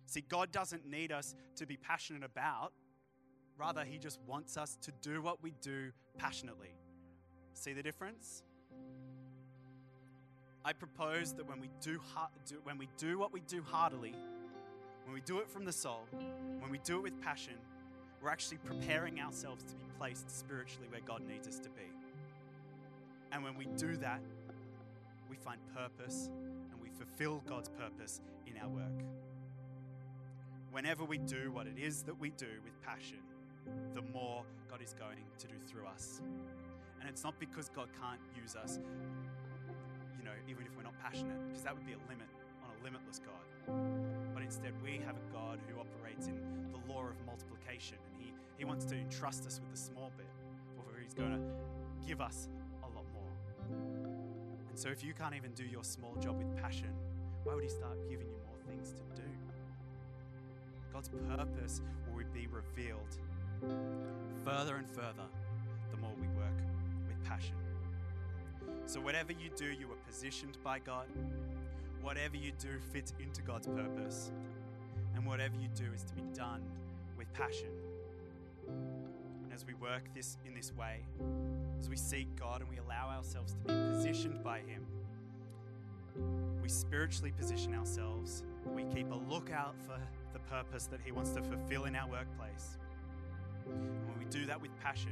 See, 0.06 0.22
God 0.22 0.52
doesn't 0.52 0.90
need 0.90 1.12
us 1.12 1.36
to 1.58 1.66
be 1.66 1.78
passionate 1.78 2.24
about, 2.24 2.72
rather, 3.58 3.84
He 3.84 3.98
just 3.98 4.20
wants 4.26 4.58
us 4.58 4.78
to 4.82 4.92
do 5.02 5.22
what 5.22 5.44
we 5.44 5.54
do 5.62 5.92
passionately. 6.18 6.74
See 7.54 7.74
the 7.74 7.84
difference? 7.84 8.44
I 10.64 10.74
propose 10.74 11.34
that 11.34 11.48
when 11.48 11.60
we 11.60 11.70
do, 11.82 12.00
do, 12.46 12.56
when 12.64 12.78
we 12.78 12.88
do 12.98 13.18
what 13.18 13.32
we 13.34 13.42
do 13.42 13.62
heartily, 13.62 14.16
when 15.06 15.14
we 15.14 15.22
do 15.22 15.40
it 15.40 15.50
from 15.50 15.66
the 15.66 15.72
soul, 15.72 16.06
when 16.60 16.72
we 16.72 16.80
do 16.80 16.98
it 16.98 17.04
with 17.04 17.22
passion, 17.22 17.56
we're 18.22 18.30
actually 18.30 18.58
preparing 18.58 19.20
ourselves 19.20 19.64
to 19.64 19.76
be 19.76 19.86
placed 19.98 20.30
spiritually 20.30 20.88
where 20.90 21.02
God 21.02 21.22
needs 21.28 21.48
us 21.48 21.60
to 21.60 21.70
be. 21.70 21.92
And 23.32 23.44
when 23.44 23.58
we 23.58 23.66
do 23.78 23.96
that, 23.98 24.22
we 25.30 25.38
find 25.38 25.60
purpose 25.76 26.30
fulfill 27.00 27.42
God's 27.48 27.70
purpose 27.70 28.20
in 28.46 28.54
our 28.62 28.68
work. 28.68 29.04
Whenever 30.72 31.06
we 31.06 31.18
do 31.18 31.52
what 31.52 31.66
it 31.66 31.80
is 31.80 32.04
that 32.04 32.20
we 32.20 32.30
do 32.32 32.60
with 32.64 32.80
passion, 32.84 33.20
the 33.96 34.02
more 34.14 34.44
God 34.70 34.82
is 34.84 34.94
going 34.94 35.24
to 35.40 35.48
do 35.48 35.54
through 35.66 35.86
us. 35.88 36.22
And 37.00 37.10
it's 37.10 37.24
not 37.24 37.40
because 37.40 37.70
God 37.70 37.88
can't 38.02 38.20
use 38.36 38.56
us, 38.56 38.80
you 40.18 40.26
know, 40.26 40.36
even 40.50 40.66
if 40.66 40.76
we're 40.76 40.84
not 40.84 41.00
passionate, 41.02 41.40
because 41.48 41.64
that 41.64 41.74
would 41.74 41.86
be 41.86 41.94
a 41.94 42.02
limit 42.10 42.28
on 42.64 42.70
a 42.80 42.84
limitless 42.84 43.20
God. 43.20 43.74
But 44.34 44.44
instead, 44.44 44.74
we 44.84 45.00
have 45.06 45.16
a 45.16 45.34
God 45.34 45.60
who 45.68 45.80
operates 45.80 46.28
in 46.28 46.36
the 46.72 46.94
law 46.94 47.06
of 47.08 47.16
multiplication, 47.26 47.98
and 48.06 48.22
He, 48.22 48.34
he 48.58 48.66
wants 48.66 48.86
to 48.86 48.96
entrust 48.96 49.48
us 49.48 49.62
with 49.62 49.72
the 49.72 49.78
small 49.78 50.12
bit, 50.18 50.28
or 50.78 51.00
He's 51.02 51.14
going 51.14 51.32
to 51.32 52.08
give 52.08 52.20
us 52.20 52.50
so 54.80 54.88
if 54.88 55.04
you 55.04 55.14
can't 55.14 55.36
even 55.36 55.52
do 55.52 55.66
your 55.66 55.84
small 55.84 56.16
job 56.22 56.38
with 56.38 56.56
passion, 56.56 56.94
why 57.44 57.54
would 57.54 57.64
He 57.64 57.70
start 57.70 57.98
giving 58.10 58.28
you 58.28 58.38
more 58.48 58.56
things 58.66 58.94
to 58.94 59.22
do? 59.22 59.28
God's 60.94 61.10
purpose 61.10 61.82
will 62.14 62.24
be 62.34 62.48
revealed 62.48 63.18
further 64.46 64.78
and 64.78 64.90
further 64.90 65.28
the 65.92 65.98
more 65.98 66.14
we 66.22 66.28
work 66.30 66.56
with 67.10 67.22
passion. 67.26 67.56
So, 68.86 69.02
whatever 69.02 69.34
you 69.34 69.50
do, 69.54 69.66
you 69.66 69.88
are 69.88 70.08
positioned 70.08 70.58
by 70.64 70.80
God. 70.80 71.08
Whatever 72.02 72.38
you 72.38 72.54
do 72.58 72.80
fits 72.94 73.14
into 73.20 73.42
God's 73.42 73.68
purpose. 73.68 74.32
And 75.14 75.26
whatever 75.26 75.56
you 75.56 75.68
do 75.76 75.92
is 75.94 76.04
to 76.04 76.14
be 76.14 76.24
done 76.34 76.62
with 77.18 77.32
passion. 77.34 77.68
As 79.60 79.66
we 79.66 79.74
work 79.74 80.04
this 80.16 80.38
in 80.46 80.54
this 80.54 80.72
way, 80.74 81.02
as 81.82 81.90
we 81.90 81.98
seek 81.98 82.34
God 82.40 82.62
and 82.62 82.70
we 82.70 82.78
allow 82.78 83.10
ourselves 83.10 83.52
to 83.52 83.60
be 83.60 83.74
positioned 83.92 84.42
by 84.42 84.60
Him, 84.60 84.86
we 86.64 86.70
spiritually 86.70 87.34
position 87.38 87.76
ourselves. 87.76 88.44
We 88.74 88.86
keep 88.86 89.12
a 89.12 89.16
lookout 89.30 89.76
for 89.86 90.00
the 90.32 90.40
purpose 90.40 90.86
that 90.86 91.02
He 91.04 91.12
wants 91.12 91.32
to 91.32 91.42
fulfill 91.42 91.84
in 91.84 91.98
our 91.98 92.08
workplace. 92.08 92.78
And 93.66 94.08
when 94.08 94.18
we 94.18 94.24
do 94.32 94.46
that 94.46 94.62
with 94.62 94.72
passion, 94.80 95.12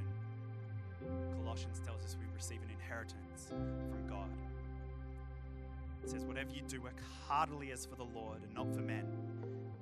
Colossians 1.43 1.81
tells 1.85 2.05
us 2.05 2.15
we 2.17 2.33
receive 2.33 2.61
an 2.63 2.69
inheritance 2.71 3.49
from 3.49 4.07
God. 4.07 4.29
It 6.05 6.09
says, 6.09 6.23
Whatever 6.23 6.51
you 6.51 6.61
do, 6.69 6.79
work 6.79 7.01
heartily 7.27 7.73
as 7.73 7.85
for 7.85 7.95
the 7.95 8.07
Lord 8.17 8.41
and 8.43 8.53
not 8.55 8.73
for 8.73 8.79
men, 8.79 9.07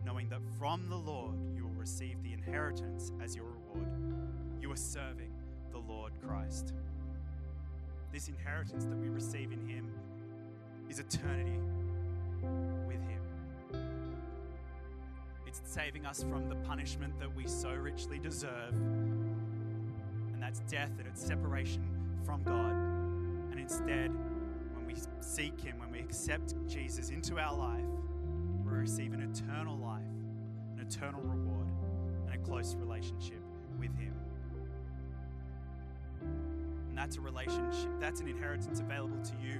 knowing 0.03 0.27
that 0.29 0.41
from 0.57 0.89
the 0.89 0.97
Lord 0.97 1.35
you 1.55 1.65
will 1.67 1.79
receive 1.79 2.23
the 2.23 2.33
inheritance 2.33 3.11
as 3.21 3.35
your 3.35 3.45
reward. 3.45 4.15
You 4.61 4.71
are 4.71 4.75
serving 4.75 5.31
the 5.71 5.77
Lord 5.77 6.13
Christ. 6.25 6.73
This 8.11 8.27
inheritance 8.27 8.85
that 8.85 8.97
we 8.97 9.09
receive 9.09 9.51
in 9.51 9.67
Him 9.67 9.91
is 10.89 10.99
eternity 10.99 11.59
with 12.87 13.01
Him. 13.01 13.21
It's 15.45 15.61
saving 15.65 16.05
us 16.05 16.23
from 16.23 16.49
the 16.49 16.55
punishment 16.55 17.19
that 17.19 17.33
we 17.35 17.47
so 17.47 17.73
richly 17.73 18.19
deserve, 18.19 18.73
and 18.73 20.41
that's 20.41 20.59
death 20.61 20.91
and 20.97 21.07
it's 21.07 21.21
separation 21.21 21.83
from 22.25 22.43
God. 22.43 22.71
And 23.51 23.59
instead, 23.59 24.11
when 24.73 24.85
we 24.87 24.95
seek 25.19 25.59
Him, 25.59 25.79
when 25.79 25.91
we 25.91 25.99
accept 25.99 26.55
Jesus 26.67 27.09
into 27.09 27.37
our 27.39 27.55
life, 27.55 27.85
we 28.65 28.71
receive 28.71 29.13
an 29.13 29.21
eternal 29.21 29.77
life, 29.77 30.01
an 30.73 30.85
eternal 30.87 31.21
reward, 31.21 31.67
and 32.25 32.33
a 32.33 32.37
close 32.39 32.75
relationship 32.75 33.41
with 33.79 33.95
Him. 33.97 34.13
And 36.95 37.03
that's 37.03 37.17
a 37.17 37.21
relationship, 37.21 37.89
that's 37.99 38.21
an 38.21 38.29
inheritance 38.29 38.79
available 38.79 39.17
to 39.21 39.33
you, 39.45 39.59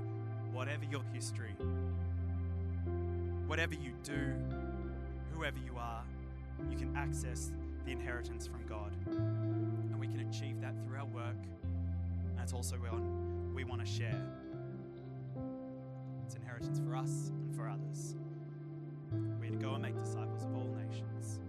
whatever 0.54 0.86
your 0.89 1.02
history, 1.13 1.54
whatever 3.45 3.74
you 3.74 3.91
do, 4.04 4.34
whoever 5.34 5.58
you 5.58 5.76
are, 5.78 6.02
you 6.71 6.78
can 6.78 6.95
access 6.95 7.52
the 7.86 7.91
inheritance 7.91 8.48
from 8.48 8.65
God. 8.69 8.89
And 9.08 10.00
we 10.00 10.08
can 10.08 10.21
achieve 10.21 10.62
that 10.62 10.82
through 10.86 10.98
our 10.98 11.06
work. 11.08 11.36
And 12.30 12.39
that's 12.39 12.54
also 12.54 12.78
we 13.54 13.65
want 13.65 13.86
to 13.86 13.91
share. 13.91 14.21
It's 16.26 16.36
inheritance 16.36 16.80
for 16.80 16.95
us 16.95 17.32
and 17.32 17.54
for 17.54 17.67
others. 17.67 18.15
We're 19.41 19.50
to 19.50 19.58
go 19.58 19.74
and 19.74 19.82
make 19.82 20.02
disciples 20.02 20.45
of 20.45 20.56
all 20.56 20.74
nations. 20.89 21.39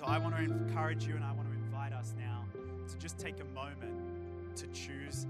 So 0.00 0.06
I 0.06 0.16
want 0.16 0.34
to 0.34 0.42
encourage 0.42 1.06
you 1.06 1.14
and 1.14 1.22
I 1.22 1.30
want 1.30 1.46
to 1.50 1.54
invite 1.54 1.92
us 1.92 2.14
now 2.18 2.46
to 2.88 2.96
just 2.96 3.18
take 3.18 3.38
a 3.38 3.44
moment 3.54 4.56
to 4.56 4.66
choose 4.68 5.26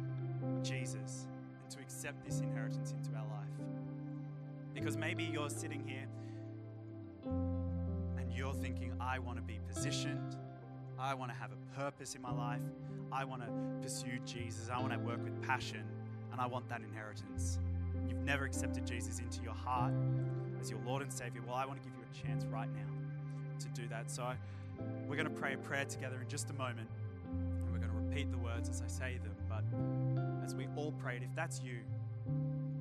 Jesus 0.63 1.27
and 1.61 1.71
to 1.73 1.81
accept 1.81 2.25
this 2.25 2.39
inheritance 2.39 2.93
into 2.93 3.11
our 3.19 3.27
life. 3.27 3.67
Because 4.73 4.97
maybe 4.97 5.25
you're 5.25 5.51
sitting 5.51 5.83
here 5.85 6.07
and 8.17 8.33
you're 8.33 8.55
thinking, 8.55 8.93
I 9.01 9.19
want 9.19 9.39
to 9.39 9.43
be 9.43 9.59
positioned, 9.67 10.37
I 11.01 11.15
want 11.15 11.33
to 11.33 11.37
have 11.37 11.51
a 11.51 11.77
purpose 11.77 12.15
in 12.15 12.23
my 12.23 12.33
life, 12.33 12.63
I 13.11 13.25
want 13.25 13.43
to 13.43 13.49
pursue 13.83 14.21
Jesus, 14.25 14.69
I 14.73 14.79
want 14.79 14.93
to 14.93 15.01
work 15.01 15.21
with 15.25 15.43
passion, 15.43 15.83
and 16.31 16.41
I 16.41 16.47
want 16.47 16.69
that 16.69 16.81
inheritance. 16.81 17.59
You've 18.09 18.23
never 18.23 18.45
accepted 18.45 18.87
Jesus 18.87 19.19
into 19.19 19.43
your 19.43 19.53
heart 19.53 19.95
as 20.61 20.71
your 20.71 20.79
Lord 20.87 21.03
and 21.03 21.13
Savior. 21.13 21.43
Well, 21.45 21.57
I 21.57 21.67
want 21.67 21.83
to 21.83 21.89
give 21.89 21.99
you 21.99 22.05
a 22.05 22.25
chance 22.25 22.45
right 22.45 22.71
now 22.73 23.59
to 23.59 23.69
do 23.71 23.89
that. 23.89 24.11
So 24.13 24.33
we're 25.09 25.17
going 25.17 25.29
to 25.29 25.41
pray 25.41 25.55
a 25.55 25.59
prayer 25.59 25.85
together 25.85 26.21
in 26.21 26.29
just 26.29 26.51
a 26.51 26.55
moment, 26.55 26.89
and 27.29 27.73
we're 27.73 27.79
going 27.79 27.91
to 27.91 27.97
repeat 27.97 28.31
the 28.31 28.39
words 28.39 28.69
as 28.69 28.83
I 28.83 28.89
say 28.89 29.19
them. 29.19 29.35
But 29.49 29.65
as 30.45 30.55
we 30.55 30.69
all 30.77 30.93
pray 30.93 31.17
it, 31.17 31.23
if 31.23 31.35
that's 31.35 31.61
you, 31.61 31.79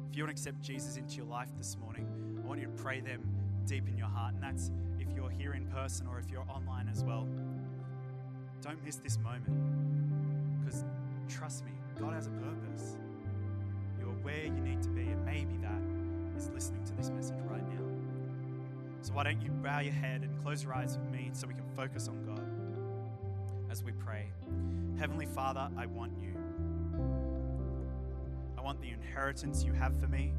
If 0.10 0.18
you 0.18 0.24
want 0.24 0.36
to 0.36 0.42
accept 0.42 0.62
Jesus 0.62 0.98
into 0.98 1.18
your 1.18 1.28
life 1.28 1.50
this 1.56 1.78
morning, 1.80 2.08
I 2.44 2.48
want 2.48 2.60
you 2.60 2.66
to 2.66 2.74
pray 2.74 3.00
them 3.00 3.22
deep 3.68 3.88
in 3.88 3.96
your 3.96 4.08
heart. 4.08 4.34
And 4.34 4.42
that's 4.42 4.72
if 4.98 5.08
you're 5.16 5.30
here 5.30 5.54
in 5.54 5.68
person 5.68 6.08
or 6.08 6.18
if 6.20 6.32
you're 6.32 6.46
online 6.50 6.90
as 6.90 7.04
well. 7.04 7.28
Don't 8.62 8.84
miss 8.84 8.96
this 8.96 9.20
moment. 9.20 10.66
Because 10.66 10.84
trust 11.28 11.64
me, 11.64 11.72
God 12.00 12.14
has 12.14 12.26
a 12.26 12.32
purpose. 12.32 12.98
You're 14.00 14.10
where 14.24 14.46
you 14.46 14.62
need 14.62 14.82
to 14.82 14.90
be, 14.90 15.02
and 15.02 15.24
maybe 15.26 15.58
that 15.62 15.82
is 16.36 16.50
listening 16.50 16.84
to 16.86 16.94
this 16.94 17.12
message 17.12 17.38
right 17.48 17.62
now. 17.70 17.79
So, 19.02 19.14
why 19.14 19.24
don't 19.24 19.42
you 19.42 19.50
bow 19.50 19.80
your 19.80 19.94
head 19.94 20.24
and 20.24 20.44
close 20.44 20.64
your 20.64 20.74
eyes 20.74 20.98
with 20.98 21.10
me 21.10 21.30
so 21.32 21.48
we 21.48 21.54
can 21.54 21.68
focus 21.76 22.08
on 22.10 22.22
God 22.26 22.44
as 23.72 23.84
we 23.84 23.94
pray? 23.94 24.30
Heavenly 24.98 25.26
Father, 25.26 25.70
I 25.78 25.86
want 25.86 26.12
you. 26.22 26.34
I 28.58 28.62
want 28.62 28.82
the 28.82 28.90
inheritance 28.90 29.64
you 29.64 29.72
have 29.72 29.98
for 30.00 30.08
me. 30.08 30.34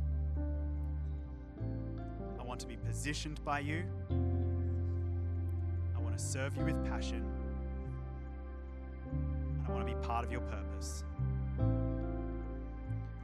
I 2.39 2.43
want 2.43 2.61
to 2.61 2.67
be 2.67 2.77
positioned 2.77 3.43
by 3.45 3.61
you. 3.61 3.83
I 5.97 6.01
want 6.01 6.17
to 6.17 6.23
serve 6.23 6.55
you 6.57 6.65
with 6.67 6.85
passion. 6.85 7.25
And 9.11 9.67
I 9.67 9.71
want 9.73 9.89
to 9.89 9.95
be 9.95 9.99
part 10.03 10.27
of 10.27 10.31
your 10.31 10.43
purpose. 10.43 11.05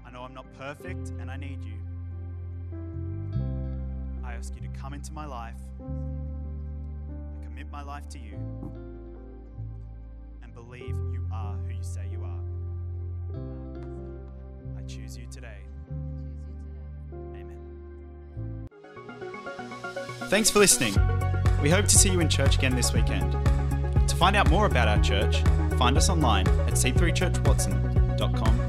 I 0.07 0.11
know 0.11 0.23
I'm 0.23 0.35
not 0.35 0.47
perfect 0.59 1.11
and 1.21 1.31
I 1.31 1.37
need 1.37 1.63
you. 1.63 1.86
Ask 4.37 4.55
you 4.55 4.61
to 4.61 4.69
come 4.79 4.93
into 4.93 5.13
my 5.15 5.25
life. 5.25 5.55
I 5.81 7.45
commit 7.45 7.71
my 7.73 7.83
life 7.83 8.07
to 8.11 8.19
you 8.19 8.35
and 10.43 10.53
believe 10.53 10.95
you 11.11 11.27
are 11.33 11.57
who 11.57 11.73
you 11.73 11.83
say 11.83 12.03
you 12.13 12.23
are. 12.23 12.45
I 14.79 14.83
choose 14.87 15.17
you 15.17 15.27
today. 15.31 15.61
Amen. 17.15 18.69
Thanks 20.29 20.51
for 20.51 20.59
listening. 20.59 20.93
We 21.63 21.71
hope 21.71 21.87
to 21.87 21.97
see 21.97 22.11
you 22.11 22.21
in 22.21 22.29
church 22.29 22.59
again 22.59 22.77
this 22.77 22.93
weekend. 22.93 23.33
To 24.07 24.17
find 24.17 24.37
out 24.37 24.51
more 24.51 24.67
about 24.67 24.87
our 24.87 25.03
church, 25.03 25.41
find 25.79 25.97
us 25.97 26.11
online 26.11 26.47
at 26.47 26.75
c3churchwatson.com.au. 26.75 28.66